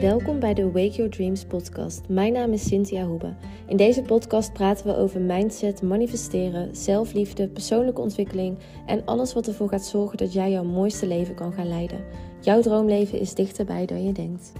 Welkom 0.00 0.40
bij 0.40 0.54
de 0.54 0.64
Wake 0.64 0.90
Your 0.90 1.10
Dreams 1.10 1.44
podcast. 1.44 2.08
Mijn 2.08 2.32
naam 2.32 2.52
is 2.52 2.66
Cynthia 2.66 3.04
Hoebe. 3.04 3.34
In 3.66 3.76
deze 3.76 4.02
podcast 4.02 4.52
praten 4.52 4.86
we 4.86 4.96
over 4.96 5.20
mindset, 5.20 5.82
manifesteren, 5.82 6.76
zelfliefde, 6.76 7.48
persoonlijke 7.48 8.00
ontwikkeling 8.00 8.58
en 8.86 9.04
alles 9.04 9.32
wat 9.32 9.46
ervoor 9.46 9.68
gaat 9.68 9.84
zorgen 9.84 10.18
dat 10.18 10.32
jij 10.32 10.50
jouw 10.50 10.64
mooiste 10.64 11.06
leven 11.06 11.34
kan 11.34 11.52
gaan 11.52 11.68
leiden. 11.68 12.04
Jouw 12.40 12.60
droomleven 12.60 13.18
is 13.18 13.34
dichterbij 13.34 13.86
dan 13.86 14.04
je 14.04 14.12
denkt. 14.12 14.52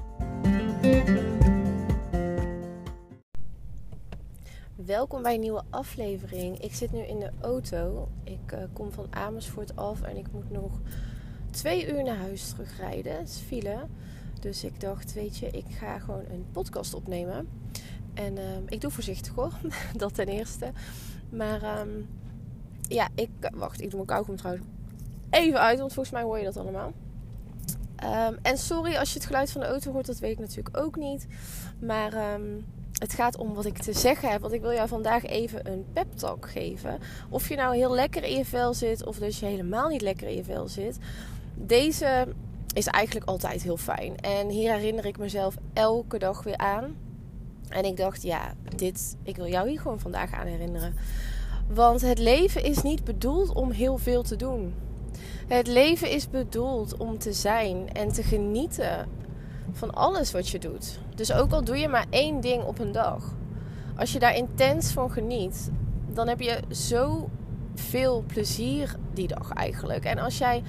Welkom 4.75 5.23
bij 5.23 5.35
een 5.35 5.41
nieuwe 5.41 5.63
aflevering. 5.71 6.59
Ik 6.59 6.75
zit 6.75 6.93
nu 6.93 7.01
in 7.01 7.19
de 7.19 7.31
auto. 7.41 8.09
Ik 8.25 8.53
uh, 8.53 8.59
kom 8.73 8.93
van 8.93 9.07
Amersfoort 9.11 9.77
af 9.77 10.03
en 10.03 10.17
ik 10.17 10.27
moet 10.33 10.51
nog 10.51 10.81
twee 11.51 11.89
uur 11.93 12.03
naar 12.03 12.17
huis 12.17 12.51
terugrijden. 12.51 13.17
Het 13.17 13.29
is 13.29 13.43
file. 13.47 13.77
Dus 14.45 14.65
ik 14.65 14.81
dacht, 14.81 15.13
weet 15.13 15.37
je, 15.37 15.47
ik 15.47 15.65
ga 15.69 15.99
gewoon 15.99 16.25
een 16.31 16.47
podcast 16.53 16.95
opnemen. 16.95 17.49
En 18.15 18.37
uh, 18.37 18.43
ik 18.69 18.81
doe 18.81 18.91
voorzichtig 18.91 19.35
hoor, 19.35 19.53
dat 19.97 20.15
ten 20.15 20.27
eerste. 20.27 20.73
Maar 21.29 21.81
um, 21.81 22.09
ja, 22.89 23.09
ik... 23.15 23.31
Wacht, 23.55 23.81
ik 23.81 23.91
doe 23.91 23.95
mijn 23.95 24.07
kauwgom 24.07 24.37
trouwens 24.37 24.67
even 25.31 25.61
uit, 25.61 25.79
want 25.79 25.93
volgens 25.93 26.15
mij 26.15 26.25
hoor 26.25 26.39
je 26.39 26.45
dat 26.45 26.57
allemaal. 26.57 26.93
Um, 28.29 28.39
en 28.43 28.59
sorry 28.59 28.97
als 28.97 29.13
je 29.13 29.19
het 29.19 29.27
geluid 29.27 29.51
van 29.51 29.61
de 29.61 29.67
auto 29.67 29.93
hoort, 29.93 30.07
dat 30.07 30.19
weet 30.19 30.33
ik 30.33 30.39
natuurlijk 30.39 30.77
ook 30.77 30.97
niet. 30.97 31.27
Maar 31.79 32.39
het 32.99 33.13
gaat 33.13 33.37
om 33.37 33.55
wat 33.55 33.65
ik 33.65 33.79
te 33.79 33.93
zeggen 33.93 34.31
heb. 34.31 34.41
Want 34.41 34.53
ik 34.53 34.61
wil 34.61 34.73
jou 34.73 34.89
vandaag 34.89 35.25
even 35.25 35.71
een 35.71 35.85
pep 35.93 36.17
talk 36.17 36.51
geven. 36.51 36.99
Of 37.29 37.49
je 37.49 37.57
nou 37.57 37.77
heel 37.77 37.95
lekker 37.95 38.25
in 38.25 38.37
je 38.37 38.45
vel 38.45 38.75
zit, 38.75 39.07
of 39.07 39.19
dus 39.19 39.41
je 39.41 39.47
helemaal 39.47 39.89
niet 39.89 40.03
lekker 40.03 40.29
in 40.29 40.37
je 40.37 40.45
vel 40.45 40.69
zit. 40.69 40.99
Deze 41.55 42.27
is 42.75 42.87
eigenlijk 42.87 43.27
altijd 43.27 43.63
heel 43.63 43.77
fijn. 43.77 44.17
En 44.17 44.49
hier 44.49 44.73
herinner 44.73 45.07
ik 45.07 45.19
mezelf 45.19 45.55
elke 45.73 46.19
dag 46.19 46.43
weer 46.43 46.57
aan. 46.57 46.97
En 47.69 47.85
ik 47.85 47.97
dacht, 47.97 48.23
ja, 48.23 48.55
dit, 48.77 49.17
ik 49.23 49.37
wil 49.37 49.49
jou 49.49 49.69
hier 49.69 49.81
gewoon 49.81 50.01
vandaag 50.01 50.33
aan 50.33 50.47
herinneren. 50.47 50.95
Want 51.69 52.01
het 52.01 52.19
leven 52.19 52.65
is 52.65 52.83
niet 52.83 53.05
bedoeld 53.05 53.53
om 53.53 53.71
heel 53.71 53.99
veel 53.99 54.23
te 54.23 54.37
doen. 54.37 54.75
Het 55.47 55.67
leven 55.67 56.11
is 56.11 56.31
bedoeld 56.31 56.97
om 56.97 57.19
te 57.19 57.33
zijn 57.33 57.93
en 57.93 58.13
te 58.13 58.23
genieten 58.23 59.09
van 59.73 59.91
alles 59.91 60.33
wat 60.33 60.49
je 60.49 60.59
doet. 60.59 60.99
Dus 61.15 61.33
ook 61.33 61.53
al 61.53 61.65
doe 61.65 61.77
je 61.77 61.89
maar 61.89 62.07
één 62.11 62.41
ding 62.41 62.63
op 62.63 62.79
een 62.79 62.93
dag. 62.93 63.35
Als 63.97 64.13
je 64.13 64.19
daar 64.19 64.37
intens 64.37 64.93
van 64.93 65.11
geniet, 65.11 65.71
dan 66.13 66.29
heb 66.29 66.41
je 66.41 66.61
zo 66.71 67.29
veel 67.75 68.25
plezier 68.27 68.97
die 69.13 69.29
dag 69.29 69.51
eigenlijk. 69.51 70.05
En 70.05 70.19
als 70.19 70.39
jij 70.39 70.63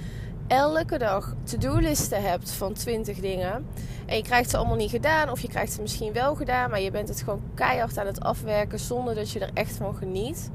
elke 0.47 0.97
dag 0.97 1.35
to-do-listen 1.43 2.21
hebt 2.21 2.51
van 2.51 2.73
20 2.73 3.19
dingen. 3.19 3.65
En 4.05 4.15
je 4.15 4.23
krijgt 4.23 4.49
ze 4.49 4.57
allemaal 4.57 4.75
niet 4.75 4.89
gedaan, 4.89 5.29
of 5.29 5.39
je 5.39 5.47
krijgt 5.47 5.73
ze 5.73 5.81
misschien 5.81 6.13
wel 6.13 6.35
gedaan, 6.35 6.69
maar 6.69 6.81
je 6.81 6.91
bent 6.91 7.07
het 7.07 7.21
gewoon 7.21 7.41
keihard 7.53 7.97
aan 7.97 8.05
het 8.05 8.21
afwerken 8.21 8.79
zonder 8.79 9.15
dat 9.15 9.31
je 9.31 9.39
er 9.39 9.51
echt 9.53 9.75
van 9.75 9.95
geniet. 9.95 10.49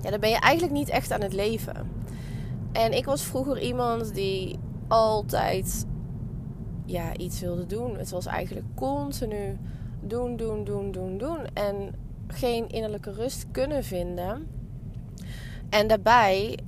Ja, 0.00 0.10
dan 0.10 0.20
ben 0.20 0.30
je 0.30 0.38
eigenlijk 0.38 0.72
niet 0.72 0.88
echt 0.88 1.12
aan 1.12 1.22
het 1.22 1.32
leven. 1.32 1.90
En 2.72 2.92
ik 2.92 3.04
was 3.04 3.22
vroeger 3.22 3.60
iemand 3.60 4.14
die 4.14 4.58
altijd 4.88 5.86
ja, 6.84 7.16
iets 7.16 7.40
wilde 7.40 7.66
doen. 7.66 7.98
Het 7.98 8.10
was 8.10 8.26
eigenlijk 8.26 8.66
continu 8.74 9.58
doen, 10.00 10.36
doen, 10.36 10.64
doen, 10.64 10.92
doen, 10.92 11.18
doen. 11.18 11.38
En 11.52 11.94
geen 12.26 12.68
innerlijke 12.68 13.12
rust 13.12 13.46
kunnen 13.50 13.84
vinden. 13.84 14.48
En 15.70 15.86
daarbij 15.86 16.58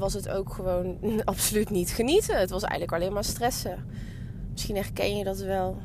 was 0.00 0.12
het 0.12 0.28
ook 0.28 0.52
gewoon 0.52 0.98
absoluut 1.24 1.70
niet 1.70 1.90
genieten. 1.90 2.38
Het 2.38 2.50
was 2.50 2.62
eigenlijk 2.62 2.92
alleen 2.92 3.12
maar 3.12 3.24
stressen. 3.24 3.84
Misschien 4.50 4.76
herken 4.76 5.16
je 5.16 5.24
dat 5.24 5.38
wel. 5.38 5.76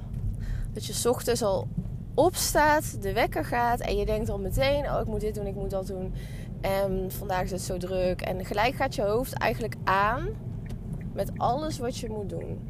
Dat 0.74 0.86
je 0.86 1.10
ochtends 1.10 1.42
al 1.42 1.68
opstaat, 2.14 3.02
de 3.02 3.14
wekker 3.14 3.46
gaat 3.46 3.80
en 3.80 3.98
je 3.98 4.06
denkt 4.06 4.30
al 4.30 4.40
meteen: 4.40 4.86
oh, 4.86 5.00
ik 5.00 5.08
moet 5.08 5.20
dit 5.20 5.36
doen, 5.36 5.46
ik 5.46 5.56
moet 5.56 5.70
dat 5.70 5.88
doen. 5.88 6.14
En 6.62 7.12
vandaag 7.12 7.44
is 7.44 7.52
het 7.52 7.62
zo 7.62 7.78
druk. 7.78 8.22
En 8.22 8.46
gelijk 8.46 8.76
gaat 8.76 8.96
je 8.96 9.02
hoofd 9.02 9.34
eigenlijk 9.34 9.76
aan 9.84 10.28
met 11.14 11.32
alles 11.38 11.78
wat 11.78 11.98
je 11.98 12.10
moet 12.10 12.30
doen. 12.30 12.68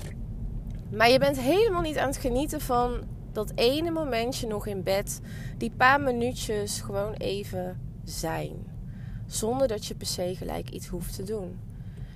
Maar 0.92 1.10
je 1.10 1.20
bent 1.20 1.40
helemaal 1.40 1.82
niet 1.82 1.98
aan 1.98 2.08
het 2.08 2.18
genieten 2.18 2.62
van 2.62 3.04
dat 3.32 3.52
ene 3.56 3.92
momentje 3.92 4.48
nog 4.48 4.68
in 4.68 4.84
bed. 4.84 5.22
Die 5.58 5.72
paar 5.78 6.02
minuutjes 6.02 6.82
gewoon 6.82 7.14
even 7.14 7.80
zijn. 8.04 8.75
Zonder 9.28 9.68
dat 9.68 9.86
je 9.86 9.96
per 9.96 10.08
se 10.08 10.36
gelijk 10.36 10.70
iets 10.70 10.88
hoeft 10.88 11.16
te 11.16 11.24
doen. 11.24 11.60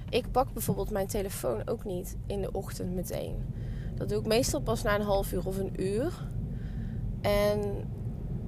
Ik 0.09 0.31
pak 0.31 0.53
bijvoorbeeld 0.53 0.89
mijn 0.89 1.07
telefoon 1.07 1.67
ook 1.67 1.85
niet 1.85 2.15
in 2.25 2.41
de 2.41 2.51
ochtend 2.51 2.93
meteen. 2.93 3.35
Dat 3.95 4.09
doe 4.09 4.19
ik 4.19 4.25
meestal 4.25 4.61
pas 4.61 4.83
na 4.83 4.95
een 4.95 5.01
half 5.01 5.31
uur 5.31 5.47
of 5.47 5.57
een 5.57 5.73
uur. 5.81 6.27
En 7.21 7.59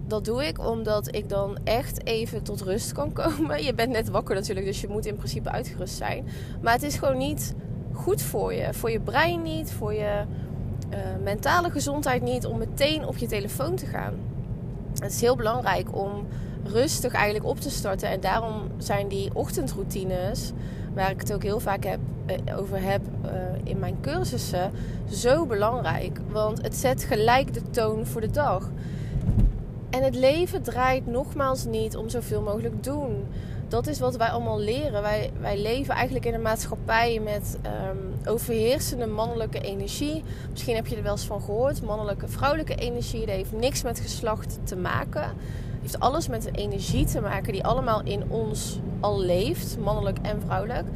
dat 0.08 0.26
doe 0.26 0.46
ik 0.46 0.60
omdat 0.60 1.16
ik 1.16 1.30
dan 1.30 1.58
echt 1.64 2.06
even 2.06 2.44
tot 2.44 2.62
rust 2.62 2.92
kan 2.92 3.14
komen. 3.22 3.64
Je 3.64 3.74
bent 3.74 3.92
net 3.92 4.10
wakker 4.10 4.36
natuurlijk, 4.36 4.66
dus 4.66 4.82
je 4.82 4.88
moet 4.88 5.06
in 5.06 5.16
principe 5.16 5.50
uitgerust 5.50 5.96
zijn. 5.96 6.26
Maar 6.62 6.74
het 6.74 6.84
is 6.84 6.96
gewoon 6.98 7.18
niet 7.18 7.56
goed 7.94 8.22
voor 8.22 8.54
je. 8.54 8.74
Voor 8.74 8.92
je 8.92 9.00
brein 9.00 9.42
niet, 9.42 9.72
voor 9.72 9.94
je 9.94 10.24
uh, 10.90 10.98
mentale 11.24 11.70
gezondheid 11.70 12.22
niet, 12.22 12.46
om 12.46 12.58
meteen 12.58 13.06
op 13.06 13.18
je 13.18 13.28
telefoon 13.28 13.76
te 13.76 13.86
gaan. 13.86 14.14
Het 14.94 15.12
is 15.12 15.22
heel 15.22 15.36
belangrijk 15.36 15.96
om 15.96 16.28
rustig 16.72 17.14
eigenlijk 17.14 17.46
op 17.46 17.59
te 17.59 17.70
starten. 17.70 18.09
En 18.09 18.20
daarom 18.20 18.72
zijn 18.78 19.08
die 19.08 19.30
ochtendroutines, 19.34 20.52
waar 20.94 21.12
ik 21.12 21.20
het 21.20 21.34
ook 21.34 21.44
heel 21.44 21.59
vaak 21.59 21.84
heb, 21.84 22.00
uh, 22.48 22.58
over 22.58 22.82
heb 22.82 23.02
uh, 23.26 23.32
in 23.64 23.80
mijn 23.80 23.98
cursussen, 24.02 24.72
zo 25.12 25.46
belangrijk. 25.46 26.20
Want 26.30 26.62
het 26.62 26.76
zet 26.76 27.04
gelijk 27.04 27.54
de 27.54 27.70
toon 27.70 28.06
voor 28.06 28.22
de 28.22 28.31
dag. 28.31 28.70
En 29.90 30.04
het 30.04 30.16
leven 30.16 30.62
draait 30.62 31.08
nogmaals 31.08 31.66
niet 31.66 31.96
om 31.96 32.10
zoveel 32.10 32.42
mogelijk 32.42 32.84
doen 32.84 33.26
dat 33.72 33.88
is 33.88 34.00
wat 34.00 34.16
wij 34.16 34.28
allemaal 34.28 34.60
leren. 34.60 35.02
Wij, 35.02 35.31
wij 35.40 35.62
leven 35.62 35.94
eigenlijk 35.94 36.26
in 36.26 36.34
een 36.34 36.42
maatschappij 36.42 37.20
met 37.24 37.58
um, 37.66 38.14
overheersende 38.26 39.06
mannelijke 39.06 39.60
energie. 39.60 40.24
Misschien 40.52 40.76
heb 40.76 40.88
je 40.88 40.96
er 40.96 41.04
wel 41.04 41.12
eens 41.12 41.26
van 41.26 41.42
gehoord. 41.42 41.81
Mannelijke, 41.81 42.28
vrouwelijke 42.28 42.76
energie. 42.76 43.26
Dat 43.26 43.36
heeft 43.36 43.52
niks 43.52 43.84
met 43.84 44.00
geslacht 44.00 44.60
te 44.64 44.76
maken. 44.76 45.34
Heeft 45.81 46.00
alles 46.00 46.28
met 46.28 46.42
de 46.42 46.52
energie 46.52 47.06
te 47.06 47.22
maken 47.22 47.53
die 47.53 47.66
allemaal 47.66 48.02
in 48.03 48.24
ons 48.30 48.80
al 49.00 49.19
leeft. 49.19 49.78
Mannelijk 49.80 50.18
en 50.22 50.42
vrouwelijk. 50.42 50.88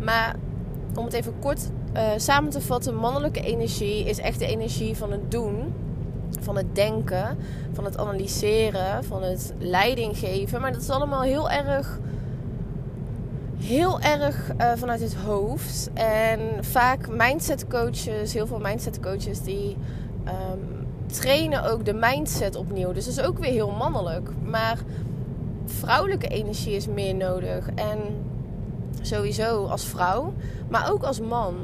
Maar 0.00 0.36
om 0.94 1.04
het 1.04 1.12
even 1.12 1.34
kort 1.40 1.70
uh, 1.94 2.10
samen 2.16 2.50
te 2.50 2.60
vatten. 2.60 2.94
Mannelijke 2.94 3.40
energie 3.40 4.04
is 4.04 4.18
echt 4.18 4.38
de 4.38 4.46
energie 4.46 4.96
van 4.96 5.10
het 5.10 5.30
doen 5.30 5.72
van 6.40 6.56
het 6.56 6.74
denken, 6.74 7.38
van 7.72 7.84
het 7.84 7.98
analyseren, 7.98 9.04
van 9.04 9.22
het 9.22 9.52
leiding 9.58 10.18
geven. 10.18 10.60
Maar 10.60 10.72
dat 10.72 10.82
is 10.82 10.90
allemaal 10.90 11.22
heel 11.22 11.50
erg 11.50 11.98
heel 13.58 14.00
erg 14.00 14.52
uh, 14.60 14.72
vanuit 14.76 15.00
het 15.00 15.14
hoofd. 15.14 15.90
En 15.94 16.40
vaak 16.60 17.08
mindset 17.08 17.66
coaches, 17.66 18.32
heel 18.32 18.46
veel 18.46 18.58
mindset 18.58 19.00
coaches 19.00 19.40
die 19.42 19.76
um, 20.26 20.73
trainen 21.06 21.70
ook 21.70 21.84
de 21.84 21.94
mindset 21.94 22.56
opnieuw. 22.56 22.92
Dus 22.92 23.04
dat 23.04 23.18
is 23.18 23.24
ook 23.24 23.38
weer 23.38 23.52
heel 23.52 23.70
mannelijk. 23.70 24.28
Maar 24.44 24.78
vrouwelijke 25.64 26.28
energie 26.28 26.76
is 26.76 26.86
meer 26.86 27.14
nodig. 27.14 27.68
En 27.74 27.98
sowieso 29.00 29.64
als 29.64 29.84
vrouw, 29.84 30.32
maar 30.68 30.92
ook 30.92 31.02
als 31.02 31.20
man. 31.20 31.54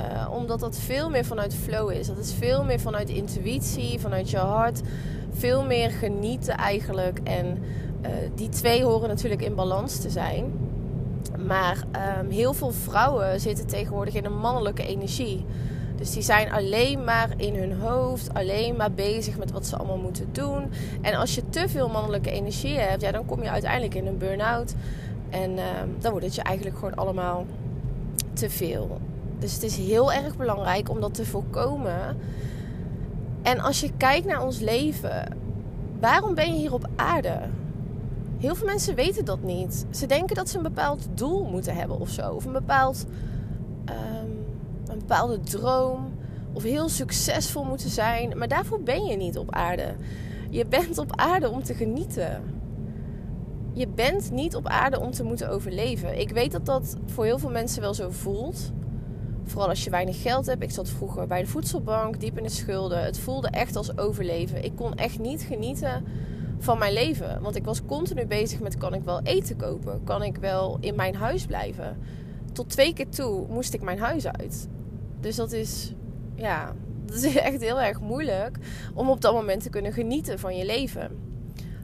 Uh, 0.00 0.28
omdat 0.32 0.60
dat 0.60 0.76
veel 0.76 1.10
meer 1.10 1.24
vanuit 1.24 1.54
flow 1.54 1.90
is. 1.90 2.06
Dat 2.06 2.18
is 2.18 2.32
veel 2.32 2.64
meer 2.64 2.80
vanuit 2.80 3.08
intuïtie, 3.08 4.00
vanuit 4.00 4.30
je 4.30 4.36
hart. 4.36 4.80
Veel 5.30 5.64
meer 5.64 5.90
genieten 5.90 6.56
eigenlijk. 6.56 7.18
En 7.24 7.46
uh, 8.02 8.08
die 8.34 8.48
twee 8.48 8.84
horen 8.84 9.08
natuurlijk 9.08 9.42
in 9.42 9.54
balans 9.54 10.00
te 10.00 10.10
zijn. 10.10 10.52
Maar 11.46 11.84
um, 12.20 12.30
heel 12.30 12.52
veel 12.52 12.72
vrouwen 12.72 13.40
zitten 13.40 13.66
tegenwoordig 13.66 14.14
in 14.14 14.24
een 14.24 14.38
mannelijke 14.38 14.86
energie. 14.86 15.44
Dus 15.96 16.12
die 16.12 16.22
zijn 16.22 16.52
alleen 16.52 17.04
maar 17.04 17.28
in 17.36 17.54
hun 17.54 17.80
hoofd, 17.80 18.34
alleen 18.34 18.76
maar 18.76 18.92
bezig 18.92 19.38
met 19.38 19.52
wat 19.52 19.66
ze 19.66 19.76
allemaal 19.76 19.98
moeten 19.98 20.28
doen. 20.32 20.70
En 21.00 21.14
als 21.14 21.34
je 21.34 21.48
te 21.48 21.68
veel 21.68 21.88
mannelijke 21.88 22.30
energie 22.30 22.78
hebt, 22.78 23.02
ja, 23.02 23.10
dan 23.10 23.26
kom 23.26 23.42
je 23.42 23.50
uiteindelijk 23.50 23.94
in 23.94 24.06
een 24.06 24.18
burn-out. 24.18 24.74
En 25.30 25.50
um, 25.50 25.96
dan 25.98 26.10
wordt 26.10 26.26
het 26.26 26.34
je 26.34 26.42
eigenlijk 26.42 26.76
gewoon 26.76 26.94
allemaal 26.94 27.46
te 28.32 28.50
veel. 28.50 29.00
Dus 29.38 29.54
het 29.54 29.62
is 29.62 29.76
heel 29.76 30.12
erg 30.12 30.36
belangrijk 30.36 30.90
om 30.90 31.00
dat 31.00 31.14
te 31.14 31.26
voorkomen. 31.26 32.16
En 33.42 33.60
als 33.60 33.80
je 33.80 33.90
kijkt 33.96 34.26
naar 34.26 34.44
ons 34.44 34.58
leven, 34.58 35.36
waarom 36.00 36.34
ben 36.34 36.52
je 36.52 36.58
hier 36.58 36.72
op 36.72 36.88
aarde? 36.96 37.38
Heel 38.38 38.54
veel 38.54 38.66
mensen 38.66 38.94
weten 38.94 39.24
dat 39.24 39.42
niet. 39.42 39.86
Ze 39.90 40.06
denken 40.06 40.36
dat 40.36 40.48
ze 40.48 40.56
een 40.56 40.62
bepaald 40.62 41.08
doel 41.14 41.44
moeten 41.44 41.74
hebben 41.74 42.00
of 42.00 42.08
zo. 42.08 42.32
Of 42.32 42.44
een, 42.44 42.52
bepaald, 42.52 43.06
um, 43.88 44.44
een 44.92 44.98
bepaalde 44.98 45.40
droom. 45.40 46.12
Of 46.52 46.62
heel 46.62 46.88
succesvol 46.88 47.64
moeten 47.64 47.90
zijn. 47.90 48.38
Maar 48.38 48.48
daarvoor 48.48 48.82
ben 48.82 49.04
je 49.04 49.16
niet 49.16 49.38
op 49.38 49.54
aarde. 49.54 49.94
Je 50.50 50.66
bent 50.66 50.98
op 50.98 51.16
aarde 51.16 51.50
om 51.50 51.62
te 51.62 51.74
genieten. 51.74 52.42
Je 53.72 53.88
bent 53.88 54.30
niet 54.30 54.56
op 54.56 54.66
aarde 54.66 55.00
om 55.00 55.10
te 55.10 55.24
moeten 55.24 55.50
overleven. 55.50 56.20
Ik 56.20 56.30
weet 56.30 56.52
dat 56.52 56.66
dat 56.66 56.96
voor 57.06 57.24
heel 57.24 57.38
veel 57.38 57.50
mensen 57.50 57.80
wel 57.80 57.94
zo 57.94 58.10
voelt. 58.10 58.72
Vooral 59.44 59.68
als 59.68 59.84
je 59.84 59.90
weinig 59.90 60.22
geld 60.22 60.46
hebt. 60.46 60.62
Ik 60.62 60.70
zat 60.70 60.88
vroeger 60.88 61.26
bij 61.26 61.40
de 61.40 61.48
voedselbank, 61.48 62.20
diep 62.20 62.36
in 62.36 62.42
de 62.42 62.48
schulden. 62.48 63.04
Het 63.04 63.18
voelde 63.18 63.48
echt 63.48 63.76
als 63.76 63.98
overleven. 63.98 64.64
Ik 64.64 64.76
kon 64.76 64.94
echt 64.94 65.18
niet 65.18 65.42
genieten 65.42 66.04
van 66.58 66.78
mijn 66.78 66.92
leven. 66.92 67.42
Want 67.42 67.56
ik 67.56 67.64
was 67.64 67.84
continu 67.84 68.26
bezig 68.26 68.60
met: 68.60 68.76
kan 68.76 68.94
ik 68.94 69.02
wel 69.02 69.20
eten 69.22 69.56
kopen? 69.56 70.00
Kan 70.04 70.22
ik 70.22 70.36
wel 70.36 70.76
in 70.80 70.94
mijn 70.94 71.14
huis 71.14 71.46
blijven? 71.46 71.96
Tot 72.52 72.70
twee 72.70 72.92
keer 72.92 73.08
toe 73.08 73.46
moest 73.48 73.74
ik 73.74 73.82
mijn 73.82 73.98
huis 73.98 74.26
uit. 74.26 74.68
Dus 75.22 75.36
dat 75.36 75.52
is, 75.52 75.92
ja, 76.34 76.74
dat 77.06 77.16
is 77.16 77.36
echt 77.36 77.60
heel 77.60 77.80
erg 77.80 78.00
moeilijk 78.00 78.58
om 78.94 79.10
op 79.10 79.20
dat 79.20 79.34
moment 79.34 79.62
te 79.62 79.70
kunnen 79.70 79.92
genieten 79.92 80.38
van 80.38 80.56
je 80.56 80.64
leven. 80.64 81.30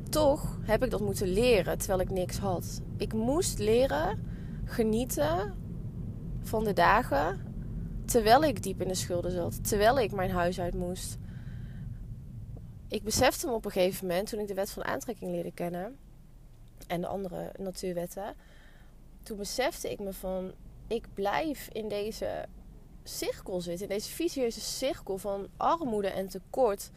Toch 0.08 0.58
heb 0.62 0.84
ik 0.84 0.90
dat 0.90 1.00
moeten 1.00 1.28
leren 1.28 1.78
terwijl 1.78 2.00
ik 2.00 2.10
niks 2.10 2.38
had. 2.38 2.80
Ik 2.96 3.12
moest 3.12 3.58
leren 3.58 4.22
genieten 4.64 5.54
van 6.42 6.64
de 6.64 6.72
dagen 6.72 7.40
terwijl 8.04 8.44
ik 8.44 8.62
diep 8.62 8.80
in 8.80 8.88
de 8.88 8.94
schulden 8.94 9.30
zat, 9.30 9.68
terwijl 9.68 9.98
ik 9.98 10.12
mijn 10.12 10.30
huis 10.30 10.60
uit 10.60 10.74
moest. 10.74 11.18
Ik 12.88 13.02
besefte 13.02 13.46
me 13.46 13.52
op 13.52 13.64
een 13.64 13.70
gegeven 13.70 14.06
moment 14.06 14.28
toen 14.28 14.40
ik 14.40 14.48
de 14.48 14.54
wet 14.54 14.70
van 14.70 14.84
aantrekking 14.84 15.30
leerde 15.30 15.52
kennen 15.52 15.96
en 16.86 17.00
de 17.00 17.06
andere 17.06 17.52
natuurwetten. 17.58 18.34
Toen 19.22 19.36
besefte 19.36 19.90
ik 19.90 19.98
me 20.00 20.12
van 20.12 20.52
ik 20.86 21.06
blijf 21.14 21.68
in 21.72 21.88
deze 21.88 22.46
cirkel 23.08 23.60
zitten, 23.60 23.88
in 23.88 23.94
deze 23.94 24.10
vicieuze 24.10 24.60
cirkel 24.60 25.18
van 25.18 25.48
armoede 25.56 26.08
en 26.08 26.28
tekort 26.28 26.90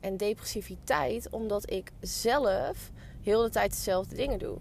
en 0.00 0.16
depressiviteit, 0.16 1.30
omdat 1.30 1.70
ik 1.70 1.92
zelf 2.00 2.90
heel 3.20 3.42
de 3.42 3.50
tijd 3.50 3.70
dezelfde 3.70 4.14
dingen 4.14 4.38
doe. 4.38 4.58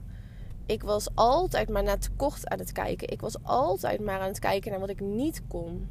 Ik 0.65 0.83
was 0.83 1.07
altijd 1.15 1.69
maar 1.69 1.83
naar 1.83 1.99
tekort 1.99 2.47
aan 2.49 2.59
het 2.59 2.71
kijken. 2.71 3.09
Ik 3.09 3.21
was 3.21 3.43
altijd 3.43 3.99
maar 3.99 4.19
aan 4.19 4.27
het 4.27 4.39
kijken 4.39 4.71
naar 4.71 4.79
wat 4.79 4.89
ik 4.89 4.99
niet 4.99 5.41
kon 5.47 5.87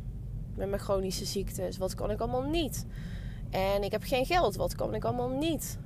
met 0.54 0.68
mijn 0.68 0.80
chronische 0.80 1.24
ziektes. 1.24 1.78
Wat 1.78 1.94
kan 1.94 2.10
ik 2.10 2.20
allemaal 2.20 2.42
niet? 2.42 2.86
En 3.50 3.82
ik 3.82 3.92
heb 3.92 4.02
geen 4.02 4.26
geld. 4.26 4.56
Wat 4.56 4.74
kan 4.74 4.94
ik 4.94 5.04
allemaal 5.04 5.28
niet? 5.28 5.78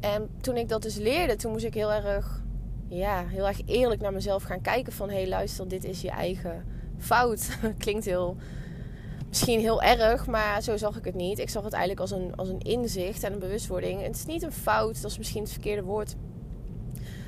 En 0.00 0.30
toen 0.40 0.56
ik 0.56 0.68
dat 0.68 0.82
dus 0.82 0.96
leerde, 0.96 1.36
toen 1.36 1.52
moest 1.52 1.64
ik 1.64 1.74
heel 1.74 1.92
erg, 1.92 2.42
ja, 2.88 3.26
heel 3.26 3.46
erg 3.46 3.60
eerlijk 3.66 4.00
naar 4.00 4.12
mezelf 4.12 4.42
gaan 4.42 4.60
kijken. 4.60 4.92
Van 4.92 5.08
hé, 5.08 5.14
hey, 5.14 5.28
luister, 5.28 5.68
dit 5.68 5.84
is 5.84 6.00
je 6.00 6.10
eigen 6.10 6.64
fout. 7.02 7.58
Klinkt 7.78 8.04
heel, 8.04 8.36
misschien 9.28 9.60
heel 9.60 9.82
erg, 9.82 10.26
maar 10.26 10.62
zo 10.62 10.76
zag 10.76 10.96
ik 10.96 11.04
het 11.04 11.14
niet. 11.14 11.38
Ik 11.38 11.50
zag 11.50 11.64
het 11.64 11.72
eigenlijk 11.72 12.00
als 12.00 12.10
een, 12.10 12.36
als 12.36 12.48
een 12.48 12.60
inzicht 12.60 13.22
en 13.22 13.32
een 13.32 13.38
bewustwording. 13.38 14.02
het 14.02 14.16
is 14.16 14.26
niet 14.26 14.42
een 14.42 14.52
fout, 14.52 15.02
dat 15.02 15.10
is 15.10 15.18
misschien 15.18 15.42
het 15.42 15.52
verkeerde 15.52 15.82
woord. 15.82 16.14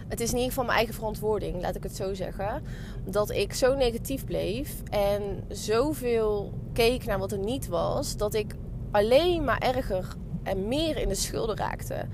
Het 0.09 0.21
is 0.21 0.29
in 0.29 0.35
ieder 0.35 0.49
geval 0.49 0.65
mijn 0.65 0.77
eigen 0.77 0.95
verantwoording, 0.95 1.61
laat 1.61 1.75
ik 1.75 1.83
het 1.83 1.97
zo 1.97 2.15
zeggen. 2.15 2.63
Dat 3.05 3.31
ik 3.31 3.53
zo 3.53 3.75
negatief 3.75 4.25
bleef 4.25 4.83
en 4.91 5.45
zoveel 5.49 6.53
keek 6.73 7.05
naar 7.05 7.19
wat 7.19 7.33
er 7.33 7.39
niet 7.39 7.69
was, 7.69 8.17
dat 8.17 8.35
ik 8.35 8.55
alleen 8.91 9.45
maar 9.45 9.59
erger 9.59 10.17
en 10.43 10.69
meer 10.69 10.97
in 10.97 11.09
de 11.09 11.15
schulden 11.15 11.57
raakte. 11.57 12.07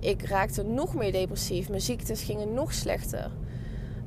Ik 0.00 0.22
raakte 0.22 0.62
nog 0.62 0.94
meer 0.94 1.12
depressief, 1.12 1.68
mijn 1.68 1.80
ziektes 1.80 2.22
gingen 2.22 2.54
nog 2.54 2.72
slechter. 2.72 3.30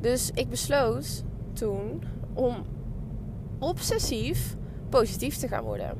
Dus 0.02 0.32
ik 0.34 0.50
besloot 0.50 1.24
toen 1.54 2.04
om 2.34 2.66
obsessief 3.62 4.56
positief 4.90 5.38
te 5.38 5.48
gaan 5.48 5.64
worden. 5.64 5.98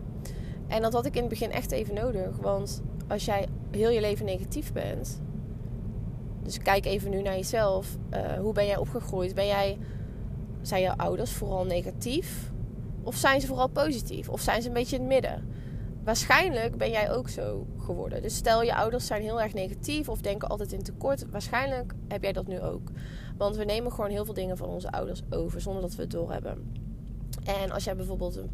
En 0.68 0.82
dat 0.82 0.94
had 0.94 1.06
ik 1.06 1.16
in 1.16 1.22
het 1.22 1.30
begin 1.30 1.52
echt 1.52 1.72
even 1.72 1.94
nodig. 1.94 2.38
Want 2.38 2.82
als 3.08 3.26
jij 3.26 3.48
heel 3.72 3.90
je 3.90 4.02
leven 4.02 4.26
negatief 4.26 4.74
bent. 4.74 5.22
Dus 6.44 6.58
kijk 6.58 6.86
even 6.86 7.10
nu 7.10 7.22
naar 7.22 7.36
jezelf. 7.36 7.98
Uh, 8.14 8.34
hoe 8.34 8.54
ben 8.54 8.66
jij 8.66 8.78
opgegroeid? 8.78 9.36
Ben 9.36 9.48
jij, 9.48 9.78
zijn 10.62 10.82
jouw 10.82 10.96
ouders 10.96 11.32
vooral 11.32 11.66
negatief? 11.66 12.52
Of 13.04 13.16
zijn 13.16 13.42
ze 13.42 13.48
vooral 13.48 13.70
positief? 13.70 14.30
Of 14.30 14.42
zijn 14.42 14.62
ze 14.62 14.68
een 14.68 14.74
beetje 14.74 14.96
in 14.96 15.02
het 15.02 15.12
midden? 15.12 15.48
Waarschijnlijk 16.04 16.78
ben 16.78 16.90
jij 16.90 17.12
ook 17.12 17.30
zo 17.30 17.68
geworden. 17.78 18.22
Dus 18.22 18.36
stel 18.36 18.64
je 18.64 18.76
ouders 18.76 19.06
zijn 19.06 19.22
heel 19.22 19.42
erg 19.42 19.54
negatief 19.54 20.10
of 20.10 20.22
denken 20.22 20.50
altijd 20.50 20.72
in 20.72 20.84
tekort. 20.84 21.26
Waarschijnlijk 21.30 21.94
heb 22.08 22.24
jij 22.24 22.34
dat 22.34 22.48
nu 22.48 22.62
ook. 22.62 22.90
Want 23.38 23.56
we 23.56 23.64
nemen 23.64 23.92
gewoon 23.92 24.10
heel 24.10 24.26
veel 24.26 24.34
dingen 24.34 24.58
van 24.58 24.70
onze 24.70 24.92
ouders 24.92 25.22
over 25.30 25.62
zonder 25.62 25.82
dat 25.82 25.96
we 25.96 26.02
het 26.02 26.12
doorhebben. 26.12 26.82
En 27.44 27.72
als 27.72 27.84
jij 27.84 27.96
bijvoorbeeld 27.96 28.36
een, 28.36 28.50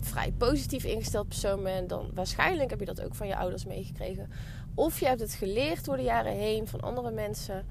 vrij 0.00 0.32
positief 0.32 0.84
ingesteld 0.84 1.28
persoon 1.28 1.62
bent, 1.62 1.88
dan 1.88 2.10
waarschijnlijk 2.14 2.70
heb 2.70 2.78
je 2.78 2.86
dat 2.86 3.00
ook 3.00 3.14
van 3.14 3.26
je 3.26 3.36
ouders 3.36 3.64
meegekregen. 3.64 4.30
Of 4.74 5.00
je 5.00 5.06
hebt 5.06 5.20
het 5.20 5.32
geleerd 5.32 5.84
door 5.84 5.96
de 5.96 6.02
jaren 6.02 6.32
heen 6.32 6.68
van 6.68 6.80
andere 6.80 7.10
mensen. 7.10 7.66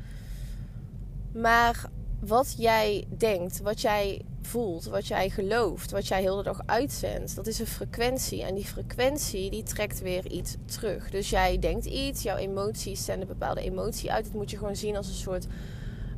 Maar 1.33 1.89
wat 2.19 2.55
jij 2.57 3.05
denkt, 3.17 3.61
wat 3.61 3.81
jij 3.81 4.21
voelt, 4.41 4.85
wat 4.85 5.07
jij 5.07 5.29
gelooft, 5.29 5.91
wat 5.91 6.07
jij 6.07 6.21
heel 6.21 6.35
de 6.35 6.43
dag 6.43 6.61
uitzendt, 6.65 7.35
dat 7.35 7.47
is 7.47 7.59
een 7.59 7.67
frequentie. 7.67 8.43
En 8.43 8.55
die 8.55 8.65
frequentie 8.65 9.49
die 9.49 9.63
trekt 9.63 10.01
weer 10.01 10.31
iets 10.31 10.55
terug. 10.65 11.09
Dus 11.09 11.29
jij 11.29 11.59
denkt 11.59 11.85
iets, 11.85 12.23
jouw 12.23 12.37
emoties 12.37 13.05
zenden 13.05 13.27
bepaalde 13.27 13.61
emotie 13.61 14.11
uit. 14.11 14.25
Het 14.25 14.33
moet 14.33 14.51
je 14.51 14.57
gewoon 14.57 14.75
zien 14.75 14.95
als 14.95 15.07
een 15.07 15.13
soort 15.13 15.47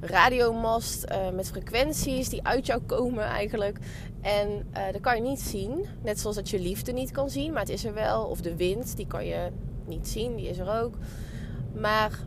radiomast 0.06 1.06
uh, 1.12 1.30
met 1.30 1.48
frequenties 1.48 2.30
die 2.30 2.44
uit 2.44 2.66
jou 2.66 2.82
komen 2.82 3.24
eigenlijk. 3.24 3.78
En 4.22 4.50
uh, 4.50 4.84
dat 4.92 5.02
kan 5.02 5.16
je 5.16 5.22
niet 5.22 5.42
zien. 5.42 5.86
Net 6.04 6.20
zoals 6.20 6.36
dat 6.36 6.50
je 6.50 6.60
liefde 6.60 6.92
niet 6.92 7.12
kan 7.12 7.30
zien, 7.30 7.52
maar 7.52 7.62
het 7.62 7.70
is 7.70 7.86
er 7.86 7.94
wel. 7.94 8.26
Of 8.26 8.42
de 8.42 8.56
wind, 8.56 8.96
die 8.96 9.08
kan 9.08 9.26
je 9.26 9.48
niet 9.86 10.08
zien, 10.08 10.36
die 10.36 10.50
is 10.50 10.58
er 10.58 10.82
ook. 10.82 10.94
Maar 11.74 12.20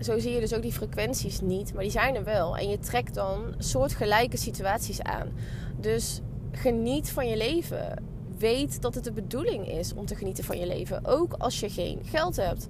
zo 0.00 0.18
zie 0.18 0.32
je 0.32 0.40
dus 0.40 0.54
ook 0.54 0.62
die 0.62 0.72
frequenties 0.72 1.40
niet, 1.40 1.74
maar 1.74 1.82
die 1.82 1.92
zijn 1.92 2.14
er 2.14 2.24
wel. 2.24 2.56
En 2.56 2.68
je 2.68 2.78
trekt 2.78 3.14
dan 3.14 3.54
soortgelijke 3.58 4.36
situaties 4.36 5.02
aan. 5.02 5.28
Dus 5.76 6.20
geniet 6.52 7.10
van 7.10 7.28
je 7.28 7.36
leven. 7.36 8.08
Weet 8.38 8.82
dat 8.82 8.94
het 8.94 9.04
de 9.04 9.12
bedoeling 9.12 9.68
is 9.68 9.94
om 9.94 10.06
te 10.06 10.14
genieten 10.14 10.44
van 10.44 10.58
je 10.58 10.66
leven, 10.66 11.06
ook 11.06 11.34
als 11.38 11.60
je 11.60 11.70
geen 11.70 12.00
geld 12.04 12.36
hebt. 12.36 12.68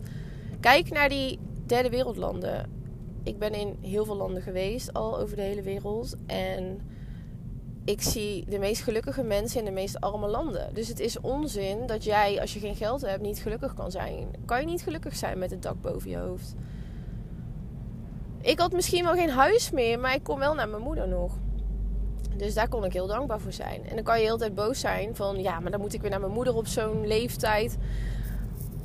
Kijk 0.61 0.91
naar 0.91 1.09
die 1.09 1.39
derde 1.67 1.89
wereldlanden 1.89 2.80
ik 3.23 3.39
ben 3.39 3.53
in 3.53 3.77
heel 3.81 4.05
veel 4.05 4.17
landen 4.17 4.43
geweest, 4.43 4.93
al 4.93 5.19
over 5.19 5.37
de 5.37 5.43
hele 5.43 5.63
wereld. 5.63 6.17
En 6.27 6.81
ik 7.85 8.03
zie 8.03 8.45
de 8.49 8.59
meest 8.59 8.83
gelukkige 8.83 9.23
mensen 9.23 9.59
in 9.59 9.65
de 9.65 9.71
meest 9.71 10.01
arme 10.01 10.29
landen. 10.29 10.75
Dus 10.75 10.89
het 10.89 11.01
is 11.01 11.21
onzin 11.21 11.87
dat 11.87 12.05
jij, 12.05 12.41
als 12.41 12.55
je 12.55 12.61
geen 12.61 12.77
geld 12.77 13.01
hebt, 13.01 13.23
niet 13.23 13.39
gelukkig 13.39 13.75
kan 13.75 13.91
zijn. 13.91 14.29
Kan 14.45 14.61
je 14.61 14.67
niet 14.67 14.83
gelukkig 14.83 15.17
zijn 15.17 15.39
met 15.39 15.51
het 15.51 15.63
dak 15.63 15.81
boven 15.81 16.11
je 16.11 16.17
hoofd? 16.17 16.55
Ik 18.41 18.59
had 18.59 18.73
misschien 18.73 19.05
wel 19.05 19.15
geen 19.15 19.31
huis 19.31 19.71
meer, 19.71 19.99
maar 19.99 20.15
ik 20.15 20.23
kom 20.23 20.39
wel 20.39 20.55
naar 20.55 20.69
mijn 20.69 20.83
moeder 20.83 21.09
nog. 21.09 21.39
Dus 22.37 22.55
daar 22.55 22.69
kon 22.69 22.85
ik 22.85 22.93
heel 22.93 23.07
dankbaar 23.07 23.41
voor 23.41 23.53
zijn. 23.53 23.89
En 23.89 23.95
dan 23.95 24.05
kan 24.05 24.19
je 24.19 24.25
heel 24.25 24.39
tijd 24.39 24.55
boos 24.55 24.81
zijn 24.81 25.17
van... 25.17 25.43
ja, 25.43 25.61
maar 25.61 25.71
dan 25.71 25.81
moet 25.81 25.95
ik 25.95 26.01
weer 26.01 26.11
naar 26.11 26.21
mijn 26.21 26.33
moeder 26.33 26.55
op 26.55 26.67
zo'n 26.67 27.07
leeftijd. 27.07 27.79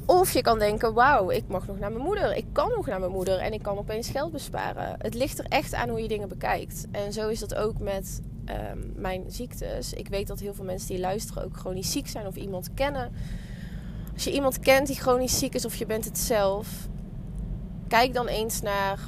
Of 0.05 0.33
je 0.33 0.41
kan 0.41 0.59
denken, 0.59 0.93
wauw, 0.93 1.29
ik 1.29 1.43
mag 1.47 1.67
nog 1.67 1.79
naar 1.79 1.91
mijn 1.91 2.03
moeder. 2.03 2.35
Ik 2.35 2.45
kan 2.51 2.69
nog 2.75 2.85
naar 2.85 2.99
mijn 2.99 3.11
moeder 3.11 3.37
en 3.37 3.53
ik 3.53 3.61
kan 3.61 3.77
opeens 3.77 4.09
geld 4.09 4.31
besparen. 4.31 4.95
Het 4.97 5.13
ligt 5.13 5.39
er 5.39 5.45
echt 5.45 5.73
aan 5.73 5.89
hoe 5.89 6.01
je 6.01 6.07
dingen 6.07 6.29
bekijkt. 6.29 6.87
En 6.91 7.13
zo 7.13 7.29
is 7.29 7.39
dat 7.39 7.55
ook 7.55 7.79
met 7.79 8.21
ehm, 8.45 8.79
mijn 8.95 9.23
ziektes. 9.27 9.93
Ik 9.93 10.07
weet 10.07 10.27
dat 10.27 10.39
heel 10.39 10.53
veel 10.53 10.65
mensen 10.65 10.87
die 10.87 10.99
luisteren 10.99 11.43
ook 11.43 11.57
chronisch 11.57 11.91
ziek 11.91 12.07
zijn 12.07 12.27
of 12.27 12.35
iemand 12.35 12.73
kennen. 12.73 13.11
Als 14.13 14.23
je 14.23 14.31
iemand 14.31 14.59
kent 14.59 14.87
die 14.87 14.95
chronisch 14.95 15.39
ziek 15.39 15.53
is 15.53 15.65
of 15.65 15.75
je 15.75 15.85
bent 15.85 16.05
het 16.05 16.17
zelf, 16.17 16.67
kijk 17.87 18.13
dan 18.13 18.27
eens 18.27 18.61
naar: 18.61 18.99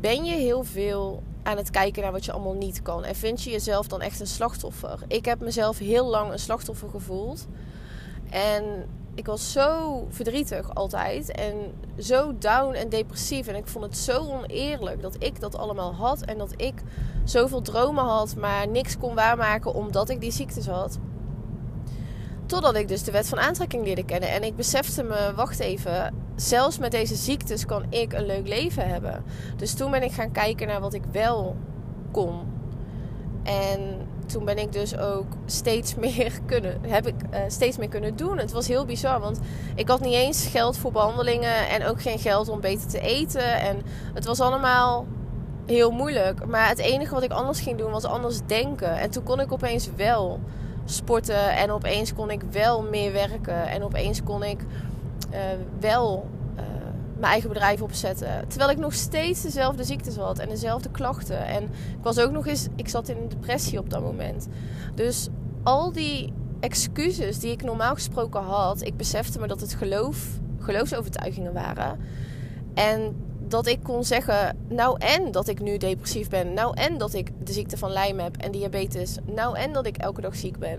ben 0.00 0.24
je 0.24 0.34
heel 0.34 0.64
veel 0.64 1.22
aan 1.42 1.56
het 1.56 1.70
kijken 1.70 2.02
naar 2.02 2.12
wat 2.12 2.24
je 2.24 2.32
allemaal 2.32 2.54
niet 2.54 2.82
kan? 2.82 3.04
En 3.04 3.14
vind 3.14 3.42
je 3.42 3.50
jezelf 3.50 3.86
dan 3.86 4.00
echt 4.00 4.20
een 4.20 4.26
slachtoffer? 4.26 4.98
Ik 5.08 5.24
heb 5.24 5.40
mezelf 5.40 5.78
heel 5.78 6.06
lang 6.06 6.32
een 6.32 6.38
slachtoffer 6.38 6.88
gevoeld. 6.88 7.46
En 8.30 8.86
ik 9.14 9.26
was 9.26 9.52
zo 9.52 10.06
verdrietig 10.10 10.74
altijd. 10.74 11.30
En 11.30 11.54
zo 11.98 12.38
down 12.38 12.74
en 12.74 12.88
depressief. 12.88 13.46
En 13.46 13.56
ik 13.56 13.66
vond 13.66 13.84
het 13.84 13.96
zo 13.96 14.18
oneerlijk 14.18 15.02
dat 15.02 15.16
ik 15.18 15.40
dat 15.40 15.56
allemaal 15.56 15.94
had. 15.94 16.20
En 16.20 16.38
dat 16.38 16.52
ik 16.56 16.74
zoveel 17.24 17.62
dromen 17.62 18.04
had, 18.04 18.36
maar 18.36 18.68
niks 18.68 18.98
kon 18.98 19.14
waarmaken 19.14 19.74
omdat 19.74 20.08
ik 20.08 20.20
die 20.20 20.32
ziektes 20.32 20.66
had. 20.66 20.98
Totdat 22.46 22.74
ik 22.74 22.88
dus 22.88 23.02
de 23.02 23.12
wet 23.12 23.28
van 23.28 23.38
aantrekking 23.38 23.84
leerde 23.84 24.04
kennen. 24.04 24.28
En 24.30 24.42
ik 24.42 24.56
besefte 24.56 25.02
me, 25.02 25.32
wacht 25.36 25.60
even, 25.60 26.14
zelfs 26.36 26.78
met 26.78 26.90
deze 26.90 27.14
ziektes 27.14 27.66
kan 27.66 27.84
ik 27.88 28.12
een 28.12 28.26
leuk 28.26 28.48
leven 28.48 28.88
hebben. 28.88 29.24
Dus 29.56 29.74
toen 29.74 29.90
ben 29.90 30.02
ik 30.02 30.12
gaan 30.12 30.32
kijken 30.32 30.66
naar 30.66 30.80
wat 30.80 30.94
ik 30.94 31.04
wel 31.12 31.56
kon. 32.10 32.52
En 33.42 34.03
toen 34.26 34.44
ben 34.44 34.58
ik 34.58 34.72
dus 34.72 34.98
ook 34.98 35.26
steeds 35.46 35.94
meer 36.04 36.32
kunnen, 36.46 36.78
heb 36.86 37.06
ik 37.06 37.14
uh, 37.14 37.38
steeds 37.48 37.76
meer 37.76 37.88
kunnen 37.88 38.16
doen. 38.16 38.38
Het 38.38 38.52
was 38.52 38.68
heel 38.68 38.84
bizar, 38.84 39.20
want 39.20 39.38
ik 39.74 39.88
had 39.88 40.00
niet 40.00 40.14
eens 40.14 40.46
geld 40.46 40.76
voor 40.76 40.92
behandelingen 40.92 41.68
en 41.68 41.86
ook 41.86 42.02
geen 42.02 42.18
geld 42.18 42.48
om 42.48 42.60
beter 42.60 42.88
te 42.88 43.00
eten. 43.00 43.60
En 43.60 43.82
het 44.14 44.24
was 44.24 44.40
allemaal 44.40 45.06
heel 45.66 45.90
moeilijk. 45.90 46.46
Maar 46.46 46.68
het 46.68 46.78
enige 46.78 47.14
wat 47.14 47.22
ik 47.22 47.32
anders 47.32 47.60
ging 47.60 47.78
doen 47.78 47.90
was 47.90 48.04
anders 48.04 48.38
denken. 48.46 48.98
En 48.98 49.10
toen 49.10 49.22
kon 49.22 49.40
ik 49.40 49.52
opeens 49.52 49.88
wel 49.96 50.40
sporten 50.84 51.56
en 51.56 51.70
opeens 51.70 52.14
kon 52.14 52.30
ik 52.30 52.42
wel 52.50 52.82
meer 52.82 53.12
werken 53.12 53.68
en 53.68 53.82
opeens 53.82 54.22
kon 54.22 54.42
ik 54.42 54.60
uh, 55.32 55.38
wel 55.80 56.26
mijn 57.24 57.36
eigen 57.36 57.52
bedrijf 57.52 57.82
opzetten. 57.82 58.48
Terwijl 58.48 58.70
ik 58.70 58.78
nog 58.78 58.94
steeds 58.94 59.42
dezelfde 59.42 59.84
ziektes 59.84 60.16
had 60.16 60.38
en 60.38 60.48
dezelfde 60.48 60.90
klachten. 60.90 61.46
En 61.46 61.62
ik 61.62 62.02
was 62.02 62.18
ook 62.18 62.30
nog 62.30 62.46
eens, 62.46 62.66
ik 62.76 62.88
zat 62.88 63.08
in 63.08 63.16
een 63.16 63.28
depressie 63.28 63.78
op 63.78 63.90
dat 63.90 64.02
moment. 64.02 64.48
Dus 64.94 65.28
al 65.62 65.92
die 65.92 66.32
excuses 66.60 67.38
die 67.38 67.50
ik 67.50 67.62
normaal 67.62 67.94
gesproken 67.94 68.42
had, 68.42 68.82
ik 68.82 68.96
besefte 68.96 69.40
me 69.40 69.46
dat 69.46 69.60
het 69.60 69.74
geloof, 69.74 70.26
geloofsovertuigingen 70.58 71.52
waren. 71.52 71.98
En 72.74 73.16
dat 73.48 73.66
ik 73.66 73.82
kon 73.82 74.04
zeggen, 74.04 74.56
nou 74.68 74.96
en 74.98 75.32
dat 75.32 75.48
ik 75.48 75.60
nu 75.60 75.76
depressief 75.76 76.28
ben. 76.28 76.52
Nou 76.52 76.76
en 76.76 76.98
dat 76.98 77.14
ik 77.14 77.30
de 77.44 77.52
ziekte 77.52 77.76
van 77.76 77.92
Lyme 77.92 78.22
heb 78.22 78.36
en 78.36 78.52
diabetes. 78.52 79.16
Nou 79.24 79.58
en 79.58 79.72
dat 79.72 79.86
ik 79.86 79.96
elke 79.96 80.20
dag 80.20 80.36
ziek 80.36 80.58
ben. 80.58 80.78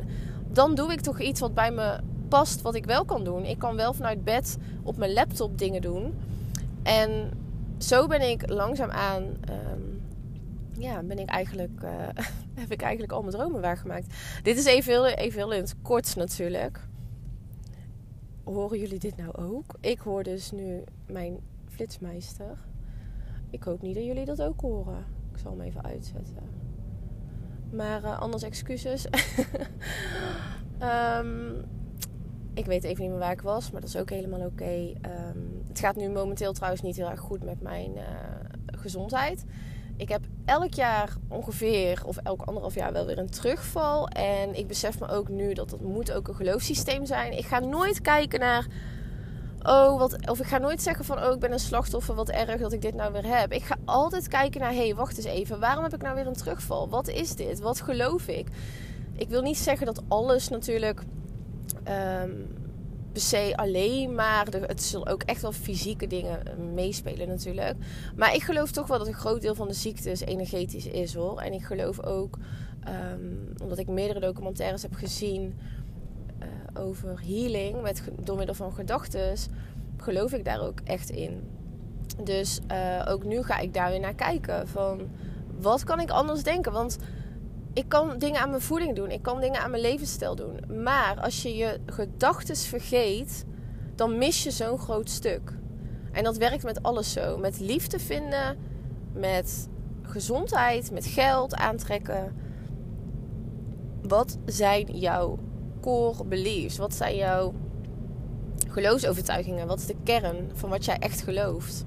Dan 0.52 0.76
doe 0.76 0.92
ik 0.92 1.02
toch 1.02 1.20
iets 1.20 1.40
wat 1.40 1.54
bij 1.54 1.72
me 1.72 2.00
past, 2.28 2.62
wat 2.62 2.76
ik 2.76 2.86
wel 2.86 3.06
kan 3.06 3.24
doen. 3.24 3.46
Ik 3.46 3.60
kan 3.60 3.76
wel 3.76 3.94
vanuit 3.94 4.24
bed 4.24 4.58
op 4.84 4.98
mijn 4.98 5.14
laptop 5.14 5.58
dingen 5.58 5.82
doen. 5.82 6.14
En 6.86 7.32
zo 7.78 8.08
ben 8.08 8.30
ik 8.30 8.50
langzaamaan, 8.50 9.24
um, 9.24 10.02
ja, 10.72 11.04
ben 11.04 11.20
ik 11.20 11.30
eigenlijk, 11.30 11.82
uh, 11.84 11.90
heb 12.62 12.72
ik 12.72 12.82
eigenlijk 12.82 13.12
al 13.12 13.22
mijn 13.22 13.34
dromen 13.34 13.62
waargemaakt. 13.62 14.14
Dit 14.44 14.58
is 14.58 14.66
even 14.66 14.92
heel, 14.92 15.06
even 15.06 15.40
heel 15.40 15.54
in 15.54 15.62
het 15.62 15.76
kort 15.82 16.16
natuurlijk. 16.16 16.88
Horen 18.44 18.80
jullie 18.80 19.00
dit 19.00 19.18
nou 19.18 19.32
ook? 19.32 19.78
Ik 19.80 20.00
hoor 20.00 20.24
dus 20.24 20.52
nu 20.52 20.84
mijn 21.08 21.40
flitsmeister. 21.68 22.58
Ik 23.50 23.64
hoop 23.64 23.82
niet 23.82 23.96
dat 23.96 24.06
jullie 24.06 24.26
dat 24.26 24.42
ook 24.42 24.62
horen. 24.62 25.06
Ik 25.32 25.38
zal 25.38 25.52
hem 25.52 25.62
even 25.62 25.84
uitzetten. 25.84 26.44
Maar 27.72 28.04
uh, 28.04 28.20
anders 28.20 28.44
excuses. 28.44 29.06
um, 30.82 31.64
ik 32.56 32.66
weet 32.66 32.84
even 32.84 33.02
niet 33.02 33.12
meer 33.12 33.20
waar 33.20 33.32
ik 33.32 33.42
was, 33.42 33.72
maar 33.72 33.82
dat 33.82 33.90
is 33.90 33.98
ook 33.98 34.10
helemaal 34.10 34.46
oké. 34.46 34.94
Ehm, 35.02 35.40
het 35.68 35.80
gaat 35.80 35.96
nu 35.96 36.10
momenteel 36.10 36.54
trouwens 36.54 36.82
niet 36.82 36.96
heel 36.96 37.10
erg 37.10 37.20
goed 37.20 37.44
met 37.44 37.62
mijn 37.62 37.92
uh, 37.96 38.04
gezondheid. 38.66 39.46
Ik 39.98 40.10
heb 40.10 40.22
elk 40.46 40.74
jaar 40.74 41.16
ongeveer, 41.28 42.02
of 42.06 42.18
elk 42.18 42.42
anderhalf 42.42 42.76
jaar 42.76 42.94
wel 42.94 43.06
weer 43.06 43.18
een 43.18 43.30
terugval. 43.30 44.08
En 44.08 44.58
ik 44.58 44.68
besef 44.68 45.00
me 45.00 45.08
ook 45.08 45.30
nu 45.30 45.54
dat 45.54 45.70
dat 45.70 45.82
moet 45.82 46.12
ook 46.12 46.28
een 46.28 46.36
geloofssysteem 46.36 47.06
zijn. 47.06 47.38
Ik 47.38 47.46
ga 47.46 47.60
nooit 47.60 48.02
kijken 48.02 48.40
naar 48.40 48.68
oh, 49.62 50.00
wat, 50.00 50.30
of 50.30 50.40
ik 50.40 50.46
ga 50.46 50.58
nooit 50.58 50.82
zeggen 50.82 51.06
van, 51.06 51.24
oh, 51.24 51.34
ik 51.34 51.40
ben 51.40 51.52
een 51.52 51.60
slachtoffer, 51.60 52.16
wat 52.16 52.30
erg 52.30 52.62
dat 52.62 52.74
ik 52.74 52.82
dit 52.82 52.94
nou 52.94 53.12
weer 53.12 53.38
heb. 53.38 53.52
Ik 53.52 53.64
ga 53.64 53.76
altijd 53.86 54.28
kijken 54.28 54.62
naar, 54.62 54.72
hé, 54.72 54.86
hey, 54.86 54.96
wacht 54.96 55.18
eens 55.18 55.26
even, 55.26 55.60
waarom 55.60 55.84
heb 55.84 55.94
ik 55.94 56.02
nou 56.02 56.16
weer 56.16 56.28
een 56.28 56.34
terugval? 56.34 56.90
Wat 56.90 57.08
is 57.08 57.36
dit? 57.36 57.60
Wat 57.60 57.82
geloof 57.82 58.28
ik? 58.28 58.48
Ik 59.14 59.30
wil 59.30 59.42
niet 59.42 59.58
zeggen 59.58 59.86
dat 59.86 60.02
alles 60.08 60.50
natuurlijk 60.50 61.02
um, 61.88 62.48
per 63.12 63.22
se 63.22 63.54
alleen 63.56 64.16
maar, 64.16 64.46
het 64.46 64.84
zullen 64.84 65.08
ook 65.08 65.24
echt 65.24 65.42
wel 65.42 65.52
fysieke 65.52 66.08
dingen 66.08 66.46
eh, 66.48 66.58
meespelen 66.74 67.28
natuurlijk. 67.28 67.76
Maar 68.16 68.36
ik 68.36 68.44
geloof 68.44 68.72
toch 68.72 68.88
wel 68.88 68.98
dat 68.98 69.08
een 69.08 69.14
groot 69.14 69.42
deel 69.42 69.56
van 69.56 69.68
de 69.68 69.74
ziektes 69.74 70.22
energetisch 70.22 70.88
is 70.88 71.14
hoor. 71.14 71.40
En 71.40 71.54
ik 71.54 71.64
geloof 71.64 72.04
ook, 72.04 72.38
um, 72.88 73.54
omdat 73.62 73.78
ik 73.78 73.88
meerdere 73.88 74.20
documentaires 74.20 74.82
heb 74.82 74.94
gezien 74.94 75.54
over 76.78 77.22
healing 77.26 77.82
met, 77.82 78.04
door 78.22 78.38
middel 78.38 78.56
van 78.56 78.74
gedachten, 78.74 79.38
geloof 79.98 80.34
ik 80.34 80.46
daar 80.46 80.62
ook 80.62 80.80
echt 80.84 81.10
in. 81.10 81.50
Dus 82.24 82.60
uh, 82.72 83.06
ook 83.08 83.24
nu 83.24 83.44
ga 83.44 83.58
ik 83.58 83.74
daar 83.74 83.90
weer 83.90 84.00
naar 84.00 84.16
kijken. 84.16 84.68
Van 84.68 85.02
wat 85.60 85.84
kan 85.84 86.00
ik 86.00 86.10
anders 86.10 86.44
denken? 86.44 86.72
Want 86.72 86.98
ik 87.76 87.90
kan 87.90 88.18
dingen 88.18 88.42
aan 88.42 88.50
mijn 88.50 88.62
voeding 88.62 88.96
doen. 88.96 89.12
Ik 89.12 89.22
kan 89.22 89.42
dingen 89.42 89.62
aan 89.62 89.70
mijn 89.70 89.82
levensstijl 89.82 90.36
doen. 90.36 90.60
Maar 90.84 91.20
als 91.22 91.42
je 91.42 91.56
je 91.56 91.80
gedachten 91.86 92.56
vergeet, 92.56 93.46
dan 93.96 94.18
mis 94.18 94.44
je 94.44 94.52
zo'n 94.52 94.78
groot 94.78 95.10
stuk. 95.10 95.54
En 96.12 96.24
dat 96.24 96.38
werkt 96.38 96.64
met 96.64 96.84
alles 96.84 97.12
zo. 97.12 97.38
Met 97.38 97.60
liefde 97.60 98.00
vinden, 98.00 98.58
met 99.14 99.70
gezondheid, 100.02 100.92
met 100.92 101.06
geld 101.06 101.56
aantrekken. 101.56 102.36
Wat 104.02 104.38
zijn 104.46 104.98
jouw 104.98 105.40
core 105.82 106.26
beliefs? 106.26 106.78
Wat 106.78 106.94
zijn 106.94 107.16
jouw 107.16 107.54
geloofsovertuigingen? 108.68 109.68
Wat 109.68 109.80
is 109.80 109.86
de 109.86 109.96
kern 110.04 110.52
van 110.54 110.70
wat 110.70 110.86
jij 110.86 110.98
echt 110.98 111.22
gelooft? 111.22 111.86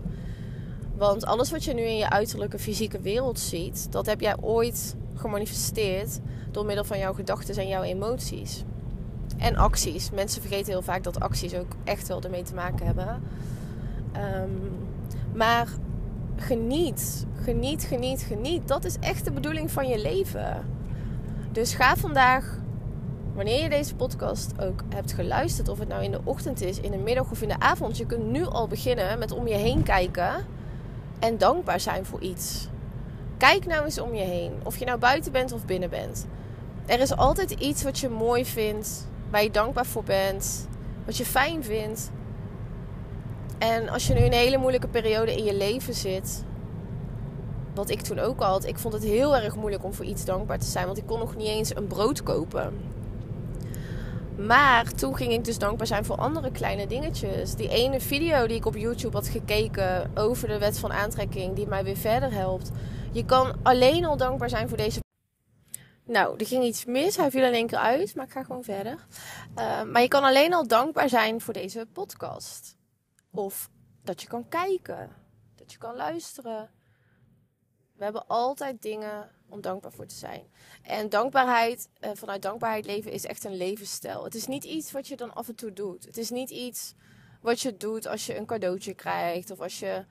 Want 0.96 1.24
alles 1.24 1.50
wat 1.50 1.64
je 1.64 1.74
nu 1.74 1.82
in 1.82 1.96
je 1.96 2.10
uiterlijke 2.10 2.58
fysieke 2.58 3.00
wereld 3.00 3.38
ziet, 3.38 3.92
dat 3.92 4.06
heb 4.06 4.20
jij 4.20 4.36
ooit 4.40 4.96
gemanifesteerd 5.18 6.20
door 6.50 6.64
middel 6.64 6.84
van 6.84 6.98
jouw 6.98 7.12
gedachten 7.12 7.56
en 7.56 7.68
jouw 7.68 7.82
emoties. 7.82 8.64
En 9.36 9.56
acties. 9.56 10.10
Mensen 10.10 10.40
vergeten 10.40 10.72
heel 10.72 10.82
vaak 10.82 11.02
dat 11.02 11.20
acties 11.20 11.54
ook 11.54 11.72
echt 11.84 12.08
wel 12.08 12.22
ermee 12.22 12.42
te 12.42 12.54
maken 12.54 12.86
hebben. 12.86 13.22
Um, 14.16 14.76
maar 15.34 15.68
geniet, 16.36 17.26
geniet, 17.42 17.84
geniet, 17.84 18.22
geniet. 18.22 18.68
Dat 18.68 18.84
is 18.84 18.96
echt 19.00 19.24
de 19.24 19.32
bedoeling 19.32 19.70
van 19.70 19.88
je 19.88 19.98
leven. 19.98 20.64
Dus 21.52 21.74
ga 21.74 21.96
vandaag 21.96 22.58
wanneer 23.34 23.62
je 23.62 23.68
deze 23.68 23.94
podcast 23.94 24.52
ook 24.60 24.82
hebt 24.88 25.12
geluisterd, 25.12 25.68
of 25.68 25.78
het 25.78 25.88
nou 25.88 26.02
in 26.02 26.10
de 26.10 26.20
ochtend 26.24 26.60
is, 26.60 26.80
in 26.80 26.90
de 26.90 26.96
middag 26.96 27.30
of 27.30 27.42
in 27.42 27.48
de 27.48 27.60
avond, 27.60 27.96
je 27.96 28.06
kunt 28.06 28.30
nu 28.30 28.44
al 28.44 28.66
beginnen 28.66 29.18
met 29.18 29.32
om 29.32 29.46
je 29.46 29.54
heen 29.54 29.82
kijken 29.82 30.46
en 31.18 31.38
dankbaar 31.38 31.80
zijn 31.80 32.04
voor 32.04 32.20
iets. 32.20 32.68
Kijk 33.38 33.66
nou 33.66 33.84
eens 33.84 34.00
om 34.00 34.14
je 34.14 34.24
heen, 34.24 34.52
of 34.62 34.76
je 34.76 34.84
nou 34.84 34.98
buiten 34.98 35.32
bent 35.32 35.52
of 35.52 35.64
binnen 35.64 35.90
bent. 35.90 36.26
Er 36.86 37.00
is 37.00 37.16
altijd 37.16 37.50
iets 37.50 37.82
wat 37.82 37.98
je 37.98 38.08
mooi 38.08 38.44
vindt, 38.44 39.08
waar 39.30 39.42
je 39.42 39.50
dankbaar 39.50 39.86
voor 39.86 40.04
bent, 40.04 40.68
wat 41.04 41.16
je 41.16 41.24
fijn 41.24 41.64
vindt. 41.64 42.10
En 43.58 43.88
als 43.88 44.06
je 44.06 44.14
nu 44.14 44.20
een 44.20 44.32
hele 44.32 44.58
moeilijke 44.58 44.88
periode 44.88 45.36
in 45.36 45.44
je 45.44 45.54
leven 45.54 45.94
zit, 45.94 46.44
wat 47.74 47.90
ik 47.90 48.00
toen 48.00 48.18
ook 48.18 48.42
had, 48.42 48.64
ik 48.66 48.78
vond 48.78 48.94
het 48.94 49.02
heel 49.02 49.36
erg 49.36 49.56
moeilijk 49.56 49.84
om 49.84 49.94
voor 49.94 50.04
iets 50.04 50.24
dankbaar 50.24 50.58
te 50.58 50.66
zijn, 50.66 50.86
want 50.86 50.98
ik 50.98 51.06
kon 51.06 51.18
nog 51.18 51.36
niet 51.36 51.46
eens 51.46 51.76
een 51.76 51.86
brood 51.86 52.22
kopen. 52.22 52.72
Maar 54.36 54.92
toen 54.92 55.16
ging 55.16 55.32
ik 55.32 55.44
dus 55.44 55.58
dankbaar 55.58 55.86
zijn 55.86 56.04
voor 56.04 56.16
andere 56.16 56.50
kleine 56.50 56.86
dingetjes. 56.86 57.54
Die 57.54 57.68
ene 57.68 58.00
video 58.00 58.46
die 58.46 58.56
ik 58.56 58.66
op 58.66 58.76
YouTube 58.76 59.16
had 59.16 59.28
gekeken 59.28 60.10
over 60.14 60.48
de 60.48 60.58
wet 60.58 60.78
van 60.78 60.92
aantrekking, 60.92 61.54
die 61.54 61.66
mij 61.66 61.84
weer 61.84 61.96
verder 61.96 62.32
helpt. 62.32 62.70
Je 63.12 63.24
kan 63.24 63.58
alleen 63.62 64.04
al 64.04 64.16
dankbaar 64.16 64.48
zijn 64.48 64.68
voor 64.68 64.76
deze. 64.76 65.00
Nou, 66.04 66.38
er 66.38 66.46
ging 66.46 66.64
iets 66.64 66.84
mis. 66.84 67.16
Hij 67.16 67.30
viel 67.30 67.44
in 67.44 67.52
één 67.52 67.66
keer 67.66 67.78
uit, 67.78 68.14
maar 68.14 68.24
ik 68.24 68.32
ga 68.32 68.42
gewoon 68.42 68.64
verder. 68.64 69.06
Uh, 69.56 69.82
maar 69.82 70.02
je 70.02 70.08
kan 70.08 70.24
alleen 70.24 70.54
al 70.54 70.66
dankbaar 70.66 71.08
zijn 71.08 71.40
voor 71.40 71.54
deze 71.54 71.86
podcast. 71.92 72.76
Of 73.30 73.70
dat 74.02 74.22
je 74.22 74.28
kan 74.28 74.48
kijken, 74.48 75.10
dat 75.54 75.72
je 75.72 75.78
kan 75.78 75.96
luisteren. 75.96 76.70
We 77.96 78.04
hebben 78.04 78.26
altijd 78.26 78.82
dingen 78.82 79.30
om 79.48 79.60
dankbaar 79.60 79.92
voor 79.92 80.06
te 80.06 80.14
zijn. 80.14 80.42
En 80.82 81.08
dankbaarheid, 81.08 81.88
uh, 82.00 82.10
vanuit 82.14 82.42
dankbaarheid 82.42 82.86
leven 82.86 83.12
is 83.12 83.24
echt 83.24 83.44
een 83.44 83.56
levensstijl. 83.56 84.24
Het 84.24 84.34
is 84.34 84.46
niet 84.46 84.64
iets 84.64 84.92
wat 84.92 85.08
je 85.08 85.16
dan 85.16 85.34
af 85.34 85.48
en 85.48 85.54
toe 85.54 85.72
doet. 85.72 86.04
Het 86.04 86.16
is 86.16 86.30
niet 86.30 86.50
iets 86.50 86.94
wat 87.40 87.60
je 87.60 87.76
doet 87.76 88.06
als 88.06 88.26
je 88.26 88.36
een 88.36 88.46
cadeautje 88.46 88.94
krijgt 88.94 89.50
of 89.50 89.60
als 89.60 89.78
je 89.78 90.04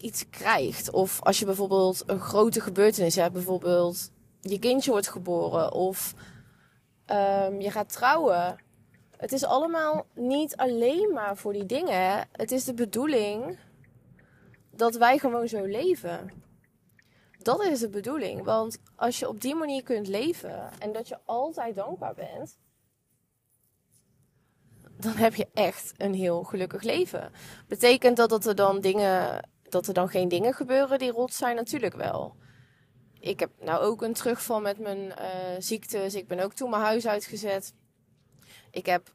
iets 0.00 0.28
krijgt. 0.30 0.90
Of 0.90 1.22
als 1.22 1.38
je 1.38 1.44
bijvoorbeeld 1.44 2.02
een 2.06 2.20
grote 2.20 2.60
gebeurtenis 2.60 3.14
hebt, 3.14 3.32
bijvoorbeeld 3.32 4.10
je 4.40 4.58
kindje 4.58 4.90
wordt 4.90 5.08
geboren 5.08 5.72
of 5.72 6.14
um, 7.06 7.60
je 7.60 7.70
gaat 7.70 7.92
trouwen. 7.92 8.58
Het 9.16 9.32
is 9.32 9.44
allemaal 9.44 10.06
niet 10.14 10.56
alleen 10.56 11.12
maar 11.12 11.36
voor 11.36 11.52
die 11.52 11.66
dingen. 11.66 12.28
Het 12.32 12.50
is 12.50 12.64
de 12.64 12.74
bedoeling 12.74 13.58
dat 14.70 14.94
wij 14.94 15.18
gewoon 15.18 15.48
zo 15.48 15.64
leven. 15.64 16.30
Dat 17.38 17.64
is 17.64 17.80
de 17.80 17.88
bedoeling. 17.88 18.44
Want 18.44 18.78
als 18.96 19.18
je 19.18 19.28
op 19.28 19.40
die 19.40 19.54
manier 19.54 19.82
kunt 19.82 20.08
leven 20.08 20.70
en 20.78 20.92
dat 20.92 21.08
je 21.08 21.18
altijd 21.24 21.74
dankbaar 21.74 22.14
bent, 22.14 22.58
dan 25.00 25.12
heb 25.16 25.34
je 25.34 25.48
echt 25.54 25.92
een 25.96 26.14
heel 26.14 26.42
gelukkig 26.42 26.82
leven. 26.82 27.32
Betekent 27.68 28.16
dat 28.16 28.28
dat 28.28 28.46
er 28.46 28.54
dan 28.54 28.80
dingen, 28.80 29.48
dat 29.72 29.86
er 29.86 29.94
dan 29.94 30.08
geen 30.08 30.28
dingen 30.28 30.54
gebeuren 30.54 30.98
die 30.98 31.10
rot 31.10 31.34
zijn? 31.34 31.56
Natuurlijk 31.56 31.94
wel. 31.94 32.36
Ik 33.20 33.40
heb 33.40 33.50
nou 33.60 33.82
ook 33.82 34.02
een 34.02 34.12
terugval 34.12 34.60
met 34.60 34.78
mijn 34.78 34.98
uh, 34.98 35.14
ziektes. 35.58 36.14
Ik 36.14 36.28
ben 36.28 36.40
ook 36.40 36.52
toen 36.52 36.70
mijn 36.70 36.82
huis 36.82 37.06
uitgezet. 37.06 37.74
Ik 38.70 38.86
heb 38.86 39.12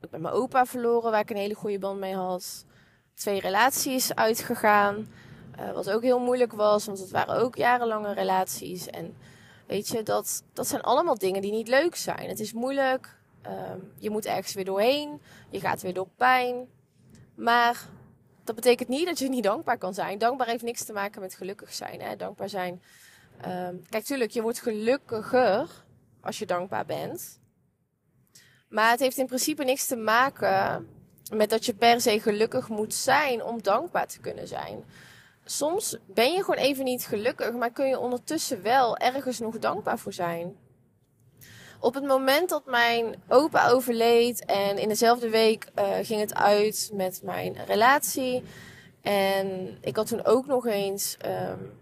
ik 0.00 0.10
mijn 0.10 0.34
opa 0.34 0.66
verloren, 0.66 1.10
waar 1.10 1.20
ik 1.20 1.30
een 1.30 1.36
hele 1.36 1.54
goede 1.54 1.78
band 1.78 1.98
mee 1.98 2.14
had. 2.14 2.64
Twee 3.14 3.40
relaties 3.40 4.14
uitgegaan. 4.14 5.08
Uh, 5.58 5.72
wat 5.72 5.90
ook 5.90 6.02
heel 6.02 6.18
moeilijk 6.18 6.52
was, 6.52 6.86
want 6.86 6.98
het 6.98 7.10
waren 7.10 7.34
ook 7.34 7.56
jarenlange 7.56 8.12
relaties. 8.12 8.86
En 8.86 9.16
weet 9.66 9.88
je, 9.88 10.02
dat, 10.02 10.42
dat 10.52 10.66
zijn 10.66 10.82
allemaal 10.82 11.18
dingen 11.18 11.42
die 11.42 11.52
niet 11.52 11.68
leuk 11.68 11.94
zijn. 11.94 12.28
Het 12.28 12.40
is 12.40 12.52
moeilijk. 12.52 13.18
Uh, 13.46 13.52
je 13.98 14.10
moet 14.10 14.26
ergens 14.26 14.54
weer 14.54 14.64
doorheen. 14.64 15.20
Je 15.50 15.60
gaat 15.60 15.82
weer 15.82 15.94
door 15.94 16.08
pijn. 16.16 16.68
Maar 17.34 17.88
dat 18.54 18.64
betekent 18.64 18.88
niet 18.88 19.06
dat 19.06 19.18
je 19.18 19.28
niet 19.28 19.42
dankbaar 19.42 19.78
kan 19.78 19.94
zijn. 19.94 20.18
Dankbaar 20.18 20.46
heeft 20.46 20.62
niks 20.62 20.84
te 20.84 20.92
maken 20.92 21.20
met 21.20 21.34
gelukkig 21.34 21.74
zijn. 21.74 22.00
Hè? 22.00 22.16
Dankbaar 22.16 22.48
zijn. 22.48 22.82
Uh, 23.46 23.68
kijk, 23.88 24.04
tuurlijk, 24.04 24.30
je 24.30 24.42
wordt 24.42 24.60
gelukkiger 24.60 25.84
als 26.20 26.38
je 26.38 26.46
dankbaar 26.46 26.86
bent. 26.86 27.40
Maar 28.68 28.90
het 28.90 29.00
heeft 29.00 29.16
in 29.18 29.26
principe 29.26 29.64
niks 29.64 29.86
te 29.86 29.96
maken 29.96 30.88
met 31.32 31.50
dat 31.50 31.66
je 31.66 31.74
per 31.74 32.00
se 32.00 32.20
gelukkig 32.20 32.68
moet 32.68 32.94
zijn 32.94 33.42
om 33.42 33.62
dankbaar 33.62 34.06
te 34.06 34.20
kunnen 34.20 34.48
zijn. 34.48 34.84
Soms 35.44 35.98
ben 36.06 36.32
je 36.32 36.44
gewoon 36.44 36.64
even 36.64 36.84
niet 36.84 37.06
gelukkig, 37.06 37.52
maar 37.52 37.72
kun 37.72 37.86
je 37.86 37.98
ondertussen 37.98 38.62
wel 38.62 38.96
ergens 38.96 39.38
nog 39.38 39.58
dankbaar 39.58 39.98
voor 39.98 40.12
zijn. 40.12 40.56
Op 41.80 41.94
het 41.94 42.04
moment 42.04 42.48
dat 42.48 42.66
mijn 42.66 43.22
opa 43.28 43.68
overleed 43.68 44.44
en 44.44 44.78
in 44.78 44.88
dezelfde 44.88 45.30
week 45.30 45.66
uh, 45.78 45.84
ging 46.02 46.20
het 46.20 46.34
uit 46.34 46.90
met 46.92 47.20
mijn 47.22 47.64
relatie. 47.66 48.42
En 49.02 49.78
ik 49.80 49.96
had 49.96 50.06
toen 50.06 50.24
ook 50.24 50.46
nog 50.46 50.66
eens 50.66 51.16
um, 51.26 51.80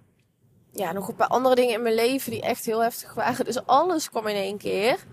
ja, 0.73 0.93
nog 0.93 1.09
een 1.09 1.14
paar 1.14 1.28
andere 1.28 1.55
dingen 1.55 1.75
in 1.75 1.83
mijn 1.83 1.95
leven 1.95 2.31
die 2.31 2.43
echt 2.43 2.64
heel 2.64 2.83
heftig 2.83 3.14
waren. 3.14 3.45
Dus 3.45 3.67
alles 3.67 4.11
kwam 4.11 4.26
in 4.26 4.37
één 4.37 4.59
keer. 4.59 5.05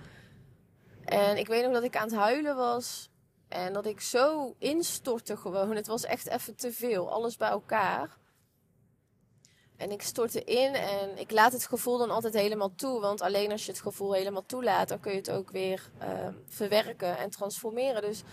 En 1.06 1.38
ik 1.38 1.48
weet 1.48 1.64
nog 1.64 1.74
dat 1.74 1.84
ik 1.84 1.96
aan 1.96 2.08
het 2.08 2.16
huilen 2.16 2.56
was. 2.56 3.10
En 3.48 3.74
dat 3.74 3.86
ik 3.86 4.02
zo 4.02 4.56
instortte 4.60 5.38
gewoon. 5.38 5.76
Het 5.76 5.88
was 5.88 6.04
echt 6.04 6.28
even 6.28 6.56
te 6.56 6.72
veel. 6.72 7.12
Alles 7.12 7.38
bij 7.38 7.50
elkaar. 7.50 8.18
En 9.78 9.92
ik 9.92 10.02
stortte 10.02 10.44
in 10.44 10.74
en 10.74 11.18
ik 11.18 11.32
laat 11.32 11.52
het 11.52 11.66
gevoel 11.66 11.98
dan 11.98 12.10
altijd 12.10 12.34
helemaal 12.34 12.76
toe. 12.76 13.00
Want 13.00 13.22
alleen 13.22 13.52
als 13.52 13.66
je 13.66 13.72
het 13.72 13.82
gevoel 13.82 14.14
helemaal 14.14 14.46
toelaat, 14.46 14.88
dan 14.88 15.00
kun 15.00 15.12
je 15.12 15.18
het 15.18 15.32
ook 15.32 15.52
weer 15.52 15.90
uh, 16.02 16.08
verwerken 16.48 17.18
en 17.18 17.30
transformeren. 17.30 18.02
Dus 18.02 18.24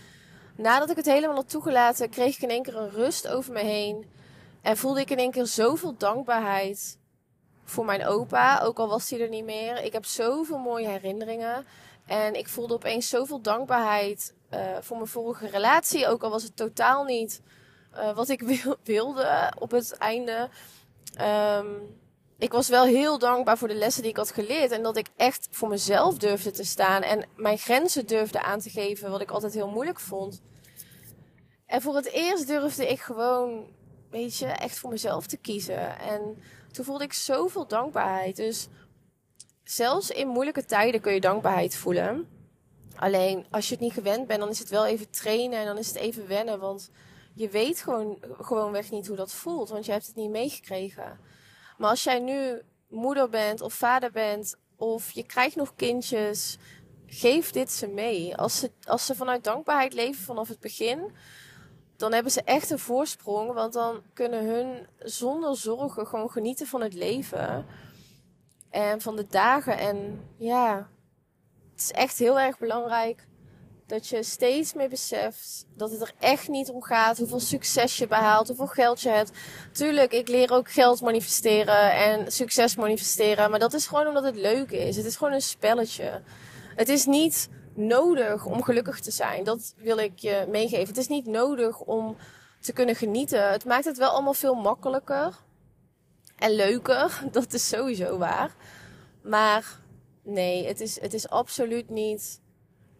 nadat 0.56 0.90
ik 0.90 0.96
het 0.96 1.06
helemaal 1.06 1.36
had 1.36 1.48
toegelaten, 1.48 2.10
kreeg 2.10 2.36
ik 2.36 2.42
in 2.42 2.50
één 2.50 2.62
keer 2.62 2.76
een 2.76 2.90
rust 2.90 3.28
over 3.28 3.52
me 3.52 3.60
heen. 3.60 4.10
En 4.62 4.76
voelde 4.76 5.00
ik 5.00 5.10
in 5.10 5.18
één 5.18 5.30
keer 5.30 5.46
zoveel 5.46 5.94
dankbaarheid 5.96 6.98
voor 7.64 7.84
mijn 7.84 8.06
opa. 8.06 8.60
Ook 8.60 8.78
al 8.78 8.88
was 8.88 9.10
hij 9.10 9.20
er 9.20 9.28
niet 9.28 9.44
meer. 9.44 9.84
Ik 9.84 9.92
heb 9.92 10.04
zoveel 10.04 10.58
mooie 10.58 10.88
herinneringen. 10.88 11.66
En 12.06 12.34
ik 12.34 12.48
voelde 12.48 12.74
opeens 12.74 13.08
zoveel 13.08 13.40
dankbaarheid 13.40 14.34
uh, 14.50 14.60
voor 14.80 14.96
mijn 14.96 15.08
vorige 15.08 15.46
relatie. 15.46 16.06
Ook 16.06 16.22
al 16.22 16.30
was 16.30 16.42
het 16.42 16.56
totaal 16.56 17.04
niet 17.04 17.40
uh, 17.94 18.14
wat 18.14 18.28
ik 18.28 18.40
wil, 18.40 18.76
wilde 18.82 19.52
op 19.58 19.70
het 19.70 19.92
einde. 19.92 20.48
Um, 21.20 22.00
ik 22.38 22.52
was 22.52 22.68
wel 22.68 22.84
heel 22.84 23.18
dankbaar 23.18 23.58
voor 23.58 23.68
de 23.68 23.74
lessen 23.74 24.02
die 24.02 24.10
ik 24.10 24.16
had 24.16 24.30
geleerd. 24.30 24.70
En 24.70 24.82
dat 24.82 24.96
ik 24.96 25.06
echt 25.16 25.48
voor 25.50 25.68
mezelf 25.68 26.18
durfde 26.18 26.50
te 26.50 26.64
staan. 26.64 27.02
En 27.02 27.24
mijn 27.36 27.58
grenzen 27.58 28.06
durfde 28.06 28.42
aan 28.42 28.60
te 28.60 28.70
geven. 28.70 29.10
Wat 29.10 29.20
ik 29.20 29.30
altijd 29.30 29.54
heel 29.54 29.68
moeilijk 29.68 30.00
vond. 30.00 30.42
En 31.66 31.82
voor 31.82 31.96
het 31.96 32.10
eerst 32.10 32.46
durfde 32.46 32.88
ik 32.88 33.00
gewoon, 33.00 33.66
weet 34.10 34.36
je, 34.36 34.46
echt 34.46 34.78
voor 34.78 34.90
mezelf 34.90 35.26
te 35.26 35.36
kiezen. 35.36 35.98
En 35.98 36.42
toen 36.72 36.84
voelde 36.84 37.04
ik 37.04 37.12
zoveel 37.12 37.66
dankbaarheid. 37.66 38.36
Dus 38.36 38.68
zelfs 39.64 40.10
in 40.10 40.28
moeilijke 40.28 40.64
tijden 40.64 41.00
kun 41.00 41.14
je 41.14 41.20
dankbaarheid 41.20 41.76
voelen. 41.76 42.28
Alleen 42.96 43.46
als 43.50 43.68
je 43.68 43.74
het 43.74 43.82
niet 43.82 43.92
gewend 43.92 44.26
bent, 44.26 44.40
dan 44.40 44.48
is 44.48 44.58
het 44.58 44.68
wel 44.68 44.86
even 44.86 45.10
trainen 45.10 45.58
en 45.58 45.66
dan 45.66 45.78
is 45.78 45.86
het 45.86 45.96
even 45.96 46.28
wennen. 46.28 46.58
Want 46.58 46.90
je 47.34 47.48
weet 47.48 47.80
gewoon, 47.80 48.18
gewoonweg 48.40 48.90
niet 48.90 49.06
hoe 49.06 49.16
dat 49.16 49.32
voelt, 49.32 49.68
want 49.68 49.84
je 49.84 49.92
hebt 49.92 50.06
het 50.06 50.16
niet 50.16 50.30
meegekregen. 50.30 51.20
Maar 51.78 51.90
als 51.90 52.04
jij 52.04 52.18
nu 52.18 52.62
moeder 52.88 53.28
bent 53.28 53.60
of 53.60 53.72
vader 53.72 54.10
bent, 54.10 54.56
of 54.76 55.10
je 55.10 55.26
krijgt 55.26 55.56
nog 55.56 55.74
kindjes, 55.74 56.58
geef 57.06 57.50
dit 57.50 57.70
ze 57.70 57.86
mee. 57.86 58.36
Als 58.36 58.58
ze, 58.58 58.70
als 58.84 59.06
ze 59.06 59.14
vanuit 59.14 59.44
dankbaarheid 59.44 59.92
leven 59.92 60.24
vanaf 60.24 60.48
het 60.48 60.60
begin, 60.60 61.12
dan 61.96 62.12
hebben 62.12 62.32
ze 62.32 62.42
echt 62.42 62.70
een 62.70 62.78
voorsprong. 62.78 63.52
Want 63.52 63.72
dan 63.72 64.02
kunnen 64.12 64.46
hun 64.46 64.86
zonder 64.98 65.56
zorgen 65.56 66.06
gewoon 66.06 66.30
genieten 66.30 66.66
van 66.66 66.80
het 66.82 66.94
leven. 66.94 67.66
En 68.70 69.00
van 69.00 69.16
de 69.16 69.26
dagen. 69.26 69.78
En 69.78 70.28
ja, 70.36 70.88
het 71.70 71.80
is 71.80 71.90
echt 71.90 72.18
heel 72.18 72.40
erg 72.40 72.58
belangrijk 72.58 73.26
dat 73.92 74.08
je 74.08 74.22
steeds 74.22 74.74
meer 74.74 74.88
beseft 74.88 75.66
dat 75.76 75.90
het 75.90 76.00
er 76.00 76.12
echt 76.18 76.48
niet 76.48 76.70
om 76.70 76.82
gaat 76.82 77.18
hoeveel 77.18 77.40
succes 77.40 77.96
je 77.96 78.06
behaalt, 78.06 78.48
hoeveel 78.48 78.66
geld 78.66 79.00
je 79.00 79.08
hebt. 79.08 79.30
Tuurlijk, 79.72 80.12
ik 80.12 80.28
leer 80.28 80.52
ook 80.52 80.70
geld 80.70 81.00
manifesteren 81.00 81.92
en 81.92 82.32
succes 82.32 82.76
manifesteren. 82.76 83.50
Maar 83.50 83.58
dat 83.58 83.72
is 83.72 83.86
gewoon 83.86 84.06
omdat 84.06 84.24
het 84.24 84.36
leuk 84.36 84.70
is. 84.70 84.96
Het 84.96 85.04
is 85.04 85.16
gewoon 85.16 85.32
een 85.32 85.42
spelletje. 85.42 86.22
Het 86.74 86.88
is 86.88 87.06
niet 87.06 87.48
nodig 87.74 88.44
om 88.44 88.62
gelukkig 88.62 89.00
te 89.00 89.10
zijn. 89.10 89.44
Dat 89.44 89.74
wil 89.76 89.98
ik 89.98 90.18
je 90.18 90.46
meegeven. 90.48 90.88
Het 90.88 90.96
is 90.96 91.08
niet 91.08 91.26
nodig 91.26 91.80
om 91.80 92.16
te 92.60 92.72
kunnen 92.72 92.96
genieten. 92.96 93.50
Het 93.50 93.64
maakt 93.64 93.84
het 93.84 93.98
wel 93.98 94.10
allemaal 94.10 94.34
veel 94.34 94.54
makkelijker 94.54 95.34
en 96.36 96.50
leuker. 96.50 97.20
Dat 97.32 97.52
is 97.52 97.68
sowieso 97.68 98.18
waar. 98.18 98.54
Maar 99.22 99.78
nee, 100.22 100.66
het 100.66 100.80
is, 100.80 101.00
het 101.00 101.14
is 101.14 101.28
absoluut 101.28 101.90
niet 101.90 102.40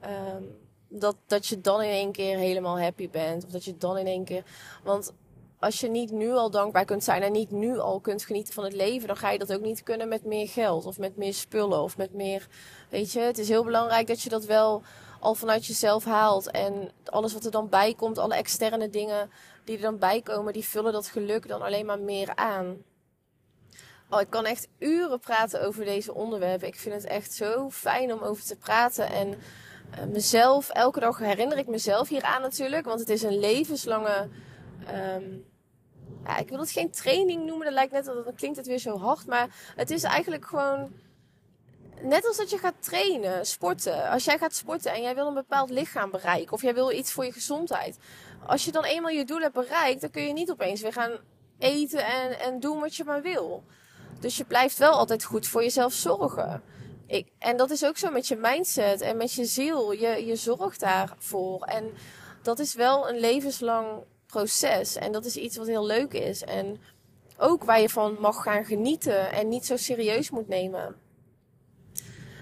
um, 0.05 0.61
dat, 0.93 1.17
dat 1.27 1.47
je 1.47 1.61
dan 1.61 1.83
in 1.83 1.91
één 1.91 2.13
keer 2.13 2.37
helemaal 2.37 2.81
happy 2.81 3.11
bent. 3.11 3.45
Of 3.45 3.51
dat 3.51 3.65
je 3.65 3.77
dan 3.77 3.99
in 3.99 4.07
één 4.07 4.25
keer. 4.25 4.45
Want 4.85 5.13
als 5.59 5.81
je 5.81 5.89
niet 5.89 6.11
nu 6.11 6.31
al 6.31 6.51
dankbaar 6.51 6.85
kunt 6.85 7.05
zijn 7.05 7.23
en 7.23 7.33
niet 7.33 7.51
nu 7.51 7.79
al 7.79 8.01
kunt 8.01 8.25
genieten 8.25 8.55
van 8.55 8.65
het 8.65 8.73
leven, 8.73 9.07
dan 9.07 9.17
ga 9.17 9.31
je 9.31 9.39
dat 9.39 9.53
ook 9.53 9.61
niet 9.61 9.83
kunnen 9.83 10.09
met 10.09 10.25
meer 10.25 10.49
geld 10.49 10.87
of 10.87 10.99
met 10.99 11.17
meer 11.17 11.35
spullen 11.35 11.83
of 11.83 11.97
met 11.97 12.13
meer. 12.15 12.49
Weet 12.91 13.13
je, 13.13 13.21
het 13.21 13.39
is 13.39 13.49
heel 13.49 13.65
belangrijk 13.65 14.07
dat 14.07 14.23
je 14.23 14.29
dat 14.29 14.45
wel 14.45 14.83
al 15.21 15.35
vanuit 15.35 15.67
jezelf 15.67 16.05
haalt. 16.05 16.51
En 16.51 16.91
alles 17.05 17.33
wat 17.33 17.45
er 17.45 17.51
dan 17.51 17.69
bij 17.69 17.95
komt, 17.95 18.19
alle 18.19 18.35
externe 18.35 18.91
dingen 18.91 19.31
die 19.65 19.77
er 19.77 19.83
dan 19.83 19.99
bij 19.99 20.23
komen, 20.23 20.53
die 20.53 20.65
vullen 20.65 20.93
dat 20.93 21.07
geluk 21.07 21.49
dan 21.49 21.63
alleen 21.63 21.87
maar 21.87 22.01
meer 22.01 22.35
aan. 22.35 22.83
Oh, 24.11 24.21
ik 24.21 24.31
kan 24.31 24.45
echt 24.45 24.69
uren 24.79 25.21
praten 25.21 25.63
over 25.63 25.85
deze 25.85 26.15
onderwerpen. 26.15 26.69
Ik 26.69 26.77
vind 26.77 26.95
het 26.95 27.05
echt 27.05 27.33
zo 27.33 27.71
fijn 27.71 28.13
om 28.13 28.21
over 28.21 28.45
te 28.45 28.57
praten. 28.57 29.09
En 29.09 29.39
mezelf, 30.09 30.69
elke 30.69 31.01
dag 31.01 31.19
herinner 31.19 31.59
ik 31.59 31.67
mezelf 31.67 32.09
hieraan 32.09 32.43
natuurlijk. 32.43 32.85
Want 32.85 33.01
het 33.01 33.09
is 33.09 33.23
een 33.23 33.39
levenslange. 33.39 34.29
Um, 35.17 35.45
ja, 36.25 36.39
ik 36.39 36.49
wil 36.49 36.59
het 36.59 36.71
geen 36.71 36.91
training 36.91 37.45
noemen. 37.45 37.65
Dat 37.65 37.75
lijkt 37.75 37.93
net 37.93 38.05
dan 38.05 38.35
klinkt 38.37 38.57
het 38.57 38.67
weer 38.67 38.79
zo 38.79 38.99
hard. 38.99 39.27
Maar 39.27 39.73
het 39.77 39.91
is 39.91 40.03
eigenlijk 40.03 40.47
gewoon. 40.47 40.93
Net 42.03 42.27
als 42.27 42.37
dat 42.37 42.51
je 42.51 42.59
gaat 42.59 42.75
trainen, 42.79 43.47
sporten. 43.47 44.09
Als 44.09 44.25
jij 44.25 44.39
gaat 44.39 44.55
sporten 44.55 44.93
en 44.93 45.03
jij 45.03 45.15
wil 45.15 45.27
een 45.27 45.35
bepaald 45.35 45.71
lichaam 45.71 46.11
bereiken. 46.11 46.53
Of 46.53 46.63
jij 46.63 46.75
wil 46.75 46.93
iets 46.93 47.13
voor 47.13 47.25
je 47.25 47.33
gezondheid. 47.33 47.99
Als 48.47 48.65
je 48.65 48.73
dan 48.73 48.85
eenmaal 48.85 49.11
je 49.11 49.25
doel 49.25 49.41
hebt 49.41 49.55
bereikt, 49.55 50.01
dan 50.01 50.11
kun 50.11 50.27
je 50.27 50.33
niet 50.33 50.51
opeens 50.51 50.81
weer 50.81 50.93
gaan 50.93 51.19
eten 51.59 52.07
en, 52.07 52.41
en 52.41 52.61
doen 52.61 52.81
wat 52.81 52.95
je 52.97 53.05
maar 53.05 53.23
wil. 53.23 53.65
Dus 54.21 54.37
je 54.37 54.45
blijft 54.45 54.79
wel 54.79 54.93
altijd 54.93 55.25
goed 55.25 55.47
voor 55.47 55.63
jezelf 55.63 55.93
zorgen. 55.93 56.63
En 57.39 57.57
dat 57.57 57.71
is 57.71 57.85
ook 57.85 57.97
zo 57.97 58.11
met 58.11 58.29
je 58.29 58.37
mindset 58.37 59.01
en 59.01 59.17
met 59.17 59.33
je 59.33 59.45
ziel. 59.45 59.93
Je, 59.93 60.27
je 60.27 60.37
zorgt 60.37 60.81
daarvoor. 60.81 61.63
En 61.63 61.93
dat 62.43 62.59
is 62.59 62.75
wel 62.75 63.09
een 63.09 63.19
levenslang 63.19 64.05
proces. 64.27 64.97
En 64.97 65.13
dat 65.13 65.25
is 65.25 65.37
iets 65.37 65.57
wat 65.57 65.67
heel 65.67 65.87
leuk 65.87 66.13
is. 66.13 66.43
En 66.43 66.81
ook 67.37 67.65
waar 67.65 67.81
je 67.81 67.89
van 67.89 68.17
mag 68.21 68.43
gaan 68.43 68.65
genieten 68.65 69.33
en 69.33 69.49
niet 69.49 69.67
zo 69.67 69.77
serieus 69.77 70.31
moet 70.31 70.49
nemen. 70.49 70.97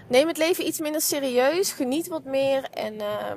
Neem 0.09 0.27
het 0.27 0.37
leven 0.37 0.67
iets 0.67 0.79
minder 0.79 1.01
serieus. 1.01 1.71
Geniet 1.71 2.07
wat 2.07 2.23
meer. 2.23 2.63
En 2.63 2.93
uh, 2.93 3.33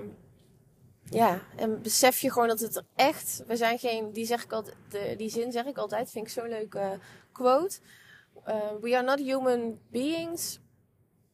ja, 1.05 1.43
en 1.57 1.83
besef 1.83 2.21
je 2.21 2.33
gewoon 2.33 2.49
dat 2.49 2.61
het 2.61 2.77
er 2.77 2.87
echt. 2.95 3.43
We 3.47 3.57
zijn 3.57 3.79
geen. 3.79 4.13
Die, 4.13 4.27
zeg 4.27 4.45
ik 4.45 4.53
altijd, 4.53 4.77
die 5.17 5.31
zin 5.31 5.53
zeg 5.53 5.65
ik 5.65 5.79
altijd. 5.79 6.11
Vind 6.11 6.27
ik 6.27 6.33
zo'n 6.33 6.49
leuke 6.49 6.99
quote. 7.33 7.79
Uh, 8.49 8.55
we 8.81 8.97
are 8.97 9.05
not 9.05 9.19
human 9.19 9.79
beings. 9.91 10.61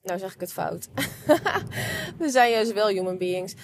Nou 0.02 0.18
zeg 0.18 0.34
ik 0.34 0.40
het 0.40 0.52
fout. 0.52 0.88
we 2.18 2.28
zijn 2.28 2.50
juist 2.50 2.72
wel 2.72 2.88
human 2.88 3.18
beings. 3.18 3.54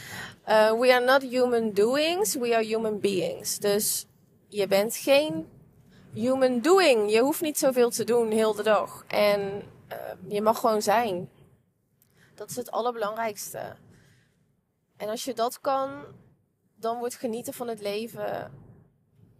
Uh, 0.48 0.72
we 0.78 0.92
are 0.92 1.04
not 1.04 1.22
human 1.22 1.72
doings, 1.72 2.34
we 2.34 2.54
are 2.54 2.64
human 2.64 3.00
beings. 3.00 3.58
Dus 3.58 4.06
je 4.48 4.66
bent 4.66 4.96
geen 4.96 5.48
human 6.12 6.60
doing. 6.60 7.10
Je 7.10 7.20
hoeft 7.20 7.40
niet 7.40 7.58
zoveel 7.58 7.90
te 7.90 8.04
doen 8.04 8.30
heel 8.30 8.54
de 8.54 8.62
dag. 8.62 9.04
En 9.06 9.62
uh, 9.92 9.96
je 10.28 10.42
mag 10.42 10.60
gewoon 10.60 10.82
zijn. 10.82 11.30
Dat 12.34 12.50
is 12.50 12.56
het 12.56 12.70
allerbelangrijkste. 12.70 13.76
En 14.96 15.08
als 15.08 15.24
je 15.24 15.34
dat 15.34 15.60
kan, 15.60 16.04
dan 16.74 16.98
wordt 16.98 17.14
genieten 17.14 17.52
van 17.52 17.68
het 17.68 17.80
leven. 17.80 18.52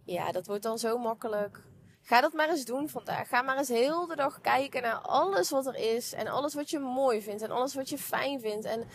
Ja, 0.03 0.31
dat 0.31 0.47
wordt 0.47 0.63
dan 0.63 0.79
zo 0.79 0.97
makkelijk. 0.97 1.61
Ga 2.07 2.21
dat 2.21 2.33
maar 2.33 2.49
eens 2.49 2.65
doen 2.65 2.89
vandaag. 2.89 3.27
Ga 3.27 3.41
maar 3.41 3.57
eens 3.57 3.67
heel 3.67 4.07
de 4.07 4.15
dag 4.15 4.41
kijken 4.41 4.81
naar 4.81 4.97
alles 4.97 5.49
wat 5.49 5.65
er 5.65 5.95
is. 5.95 6.13
En 6.13 6.27
alles 6.27 6.53
wat 6.53 6.69
je 6.69 6.79
mooi 6.79 7.21
vindt. 7.21 7.41
En 7.41 7.51
alles 7.51 7.75
wat 7.75 7.89
je 7.89 7.97
fijn 7.97 8.39
vindt. 8.39 8.65
En 8.65 8.87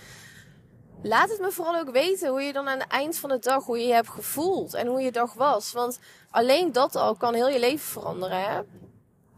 laat 1.02 1.30
het 1.30 1.40
me 1.40 1.50
vooral 1.50 1.76
ook 1.76 1.90
weten 1.90 2.28
hoe 2.28 2.42
je 2.42 2.52
dan 2.52 2.68
aan 2.68 2.78
het 2.78 2.88
eind 2.88 3.16
van 3.16 3.28
de 3.30 3.38
dag, 3.38 3.64
hoe 3.64 3.78
je 3.78 3.86
je 3.86 3.92
hebt 3.92 4.08
gevoeld. 4.08 4.74
En 4.74 4.86
hoe 4.86 5.00
je 5.00 5.12
dag 5.12 5.34
was. 5.34 5.72
Want 5.72 5.98
alleen 6.30 6.72
dat 6.72 6.96
al 6.96 7.14
kan 7.14 7.34
heel 7.34 7.48
je 7.48 7.58
leven 7.58 7.88
veranderen. 7.88 8.40
Hè? 8.40 8.60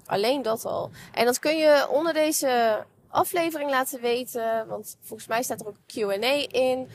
Alleen 0.07 0.43
dat 0.43 0.65
al. 0.65 0.91
En 1.13 1.25
dat 1.25 1.39
kun 1.39 1.57
je 1.57 1.89
onder 1.89 2.13
deze 2.13 2.85
aflevering 3.09 3.71
laten 3.71 4.01
weten. 4.01 4.67
Want 4.69 4.97
volgens 5.01 5.29
mij 5.29 5.43
staat 5.43 5.61
er 5.61 5.67
ook 5.67 5.79
Q&A 5.87 6.47
in. 6.49 6.89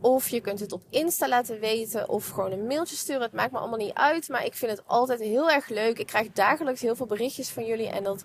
Of 0.00 0.28
je 0.28 0.40
kunt 0.40 0.60
het 0.60 0.72
op 0.72 0.82
Insta 0.90 1.28
laten 1.28 1.60
weten. 1.60 2.08
Of 2.08 2.28
gewoon 2.28 2.52
een 2.52 2.66
mailtje 2.66 2.96
sturen. 2.96 3.22
Het 3.22 3.32
maakt 3.32 3.52
me 3.52 3.58
allemaal 3.58 3.78
niet 3.78 3.94
uit. 3.94 4.28
Maar 4.28 4.44
ik 4.44 4.54
vind 4.54 4.70
het 4.70 4.82
altijd 4.86 5.20
heel 5.20 5.50
erg 5.50 5.68
leuk. 5.68 5.98
Ik 5.98 6.06
krijg 6.06 6.32
dagelijks 6.32 6.80
heel 6.80 6.96
veel 6.96 7.06
berichtjes 7.06 7.48
van 7.48 7.64
jullie. 7.64 7.88
En 7.88 8.04
dat 8.04 8.24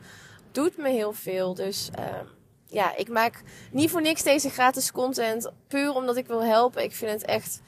doet 0.52 0.78
me 0.78 0.90
heel 0.90 1.14
veel. 1.14 1.54
Dus 1.54 1.90
uh, 2.00 2.06
ja, 2.68 2.96
ik 2.96 3.10
maak 3.10 3.42
niet 3.72 3.90
voor 3.90 4.02
niks 4.02 4.24
deze 4.24 4.50
gratis 4.50 4.92
content. 4.92 5.52
Puur 5.68 5.94
omdat 5.94 6.18
ik 6.18 6.28
wil 6.28 6.44
helpen. 6.44 6.84
Ik 6.84 6.96
vind 6.96 7.12
het 7.12 7.26
echt 7.26 7.62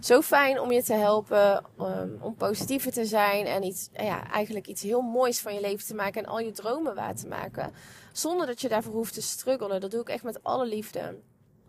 zo 0.00 0.20
fijn 0.20 0.60
om 0.60 0.72
je 0.72 0.82
te 0.82 0.94
helpen 0.94 1.64
um, 1.80 2.18
om 2.20 2.34
positiever 2.34 2.92
te 2.92 3.04
zijn 3.04 3.46
en 3.46 3.62
iets, 3.62 3.88
ja, 3.92 4.30
eigenlijk 4.30 4.66
iets 4.66 4.82
heel 4.82 5.00
moois 5.00 5.40
van 5.40 5.54
je 5.54 5.60
leven 5.60 5.86
te 5.86 5.94
maken 5.94 6.22
en 6.22 6.28
al 6.28 6.38
je 6.38 6.50
dromen 6.50 6.94
waar 6.94 7.14
te 7.14 7.26
maken. 7.26 7.72
Zonder 8.12 8.46
dat 8.46 8.60
je 8.60 8.68
daarvoor 8.68 8.92
hoeft 8.92 9.14
te 9.14 9.22
struggelen. 9.22 9.80
Dat 9.80 9.90
doe 9.90 10.00
ik 10.00 10.08
echt 10.08 10.24
met 10.24 10.42
alle 10.42 10.66
liefde. 10.66 11.18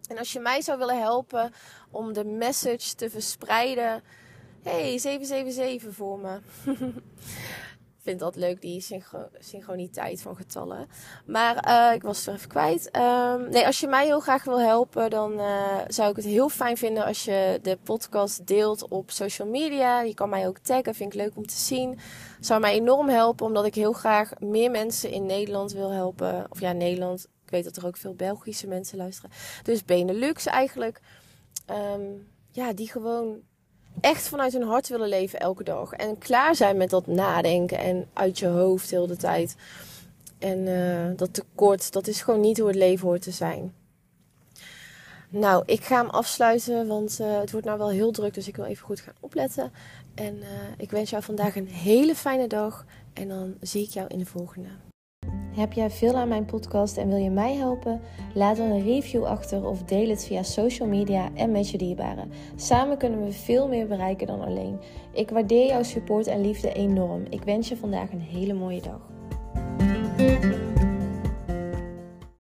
En 0.08 0.18
als 0.18 0.34
je 0.34 0.40
mij 0.40 0.62
zou 0.62 0.78
willen 0.78 1.00
helpen 1.00 1.54
om 1.92 2.14
de 2.14 2.26
message 2.26 2.96
te 2.96 3.10
verspreiden. 3.10 4.04
Hey, 4.64 4.98
777 4.98 5.94
voor 5.94 6.20
me. 6.20 6.40
vind 8.04 8.20
dat 8.20 8.36
leuk, 8.36 8.62
die 8.62 8.82
synchro 8.82 9.28
synchroniteit 9.40 10.22
van 10.22 10.36
getallen. 10.36 10.88
Maar 11.26 11.68
uh, 11.68 11.96
ik 11.96 12.02
was 12.02 12.28
er 12.28 12.34
even 12.34 12.50
kwijt. 12.50 12.98
Um, 12.98 13.50
nee, 13.50 13.66
als 13.66 13.80
je 13.80 13.88
mij 13.88 14.06
heel 14.06 14.20
graag 14.20 14.44
wil 14.44 14.60
helpen, 14.62 15.10
dan 15.10 15.34
uh, 15.34 15.78
zou 15.88 16.10
ik 16.10 16.16
het 16.16 16.26
heel 16.26 16.50
fijn 16.50 16.78
vinden 16.78 17.06
als 17.06 17.26
je 17.26 17.60
de 17.62 17.78
podcast 17.84 18.48
deelt 18.48 18.88
op 18.88 19.12
social 19.12 19.48
media. 19.48 20.02
Je 20.02 20.14
kan 20.14 20.30
mij 20.30 20.48
ook 20.48 20.58
taggen, 20.58 20.96
vind 20.96 21.14
ik 21.14 21.20
leuk 21.20 21.36
om 21.36 21.48
te 21.48 21.58
zien. 21.58 22.00
Zou 22.40 22.60
mij 22.60 22.74
enorm 22.74 23.10
helpen, 23.10 23.46
omdat 23.46 23.66
ik 23.66 23.76
heel 23.76 23.94
graag 23.94 24.32
meer 24.40 24.72
mensen 24.72 25.12
in 25.12 25.26
Nederland 25.26 25.72
wil 25.72 25.92
helpen. 25.92 26.46
Of 26.50 26.60
ja, 26.60 26.72
Nederland. 26.72 27.28
Weet 27.54 27.64
dat 27.64 27.78
er 27.78 27.86
ook 27.86 27.98
veel 27.98 28.14
Belgische 28.14 28.68
mensen 28.68 28.98
luisteren. 28.98 29.32
Dus 29.64 29.86
Benelux 29.86 30.46
eigenlijk. 30.46 31.00
Um, 31.96 32.28
ja, 32.52 32.74
die 32.74 32.92
gewoon 32.92 33.42
echt 34.02 34.28
vanuit 34.28 34.54
hun 34.54 34.64
hart 34.64 34.88
willen 34.88 35.10
leven 35.10 35.40
elke 35.40 35.64
dag. 35.64 35.94
En 35.94 36.18
klaar 36.18 36.56
zijn 36.56 36.78
met 36.78 36.90
dat 36.90 37.08
nadenken 37.08 37.78
en 37.78 38.10
uit 38.14 38.40
je 38.40 38.48
hoofd 38.48 38.90
heel 38.90 39.08
de 39.08 39.16
tijd. 39.16 39.56
En 40.40 40.60
uh, 40.68 41.18
dat 41.18 41.34
tekort, 41.34 41.92
dat 41.92 42.08
is 42.08 42.22
gewoon 42.22 42.40
niet 42.40 42.58
hoe 42.58 42.68
het 42.68 42.76
leven 42.76 43.08
hoort 43.08 43.22
te 43.22 43.32
zijn. 43.32 43.74
Nou, 45.30 45.64
ik 45.66 45.84
ga 45.84 46.02
hem 46.02 46.10
afsluiten, 46.10 46.88
want 46.88 47.18
uh, 47.22 47.40
het 47.40 47.52
wordt 47.52 47.66
nou 47.66 47.78
wel 47.78 47.90
heel 47.90 48.12
druk, 48.12 48.34
dus 48.34 48.48
ik 48.48 48.56
wil 48.56 48.66
even 48.66 48.86
goed 48.86 49.00
gaan 49.00 49.16
opletten. 49.20 49.72
En 50.16 50.36
uh, 50.36 50.48
ik 50.78 50.92
wens 50.92 51.10
jou 51.10 51.24
vandaag 51.24 51.56
een 51.56 51.68
hele 51.68 52.16
fijne 52.16 52.48
dag 52.48 52.86
en 53.14 53.28
dan 53.28 53.56
zie 53.62 53.84
ik 53.84 53.90
jou 53.90 54.08
in 54.08 54.18
de 54.18 54.26
volgende. 54.26 54.70
Heb 55.54 55.74
jij 55.74 55.90
veel 55.90 56.16
aan 56.16 56.28
mijn 56.28 56.46
podcast 56.46 56.98
en 56.98 57.08
wil 57.08 57.18
je 57.18 57.30
mij 57.30 57.56
helpen? 57.56 58.02
Laat 58.34 58.58
dan 58.58 58.70
een 58.70 58.84
review 58.84 59.24
achter 59.24 59.66
of 59.66 59.84
deel 59.84 60.10
het 60.10 60.26
via 60.26 60.44
social 60.44 60.88
media 60.88 61.30
en 61.34 61.52
met 61.52 61.70
je 61.70 61.78
dierbaren. 61.78 62.32
Samen 62.56 62.98
kunnen 62.98 63.24
we 63.24 63.32
veel 63.32 63.68
meer 63.68 63.88
bereiken 63.88 64.28
dan 64.28 64.42
alleen. 64.42 64.80
Ik 65.12 65.30
waardeer 65.30 65.68
jouw 65.68 65.84
support 65.84 66.28
en 66.28 66.42
liefde 66.42 66.74
enorm. 66.74 67.26
Ik 67.30 67.44
wens 67.44 67.70
je 67.70 67.78
vandaag 67.78 68.12
een 68.12 68.22
hele 68.22 68.54
mooie 68.54 68.82
dag. 68.82 69.12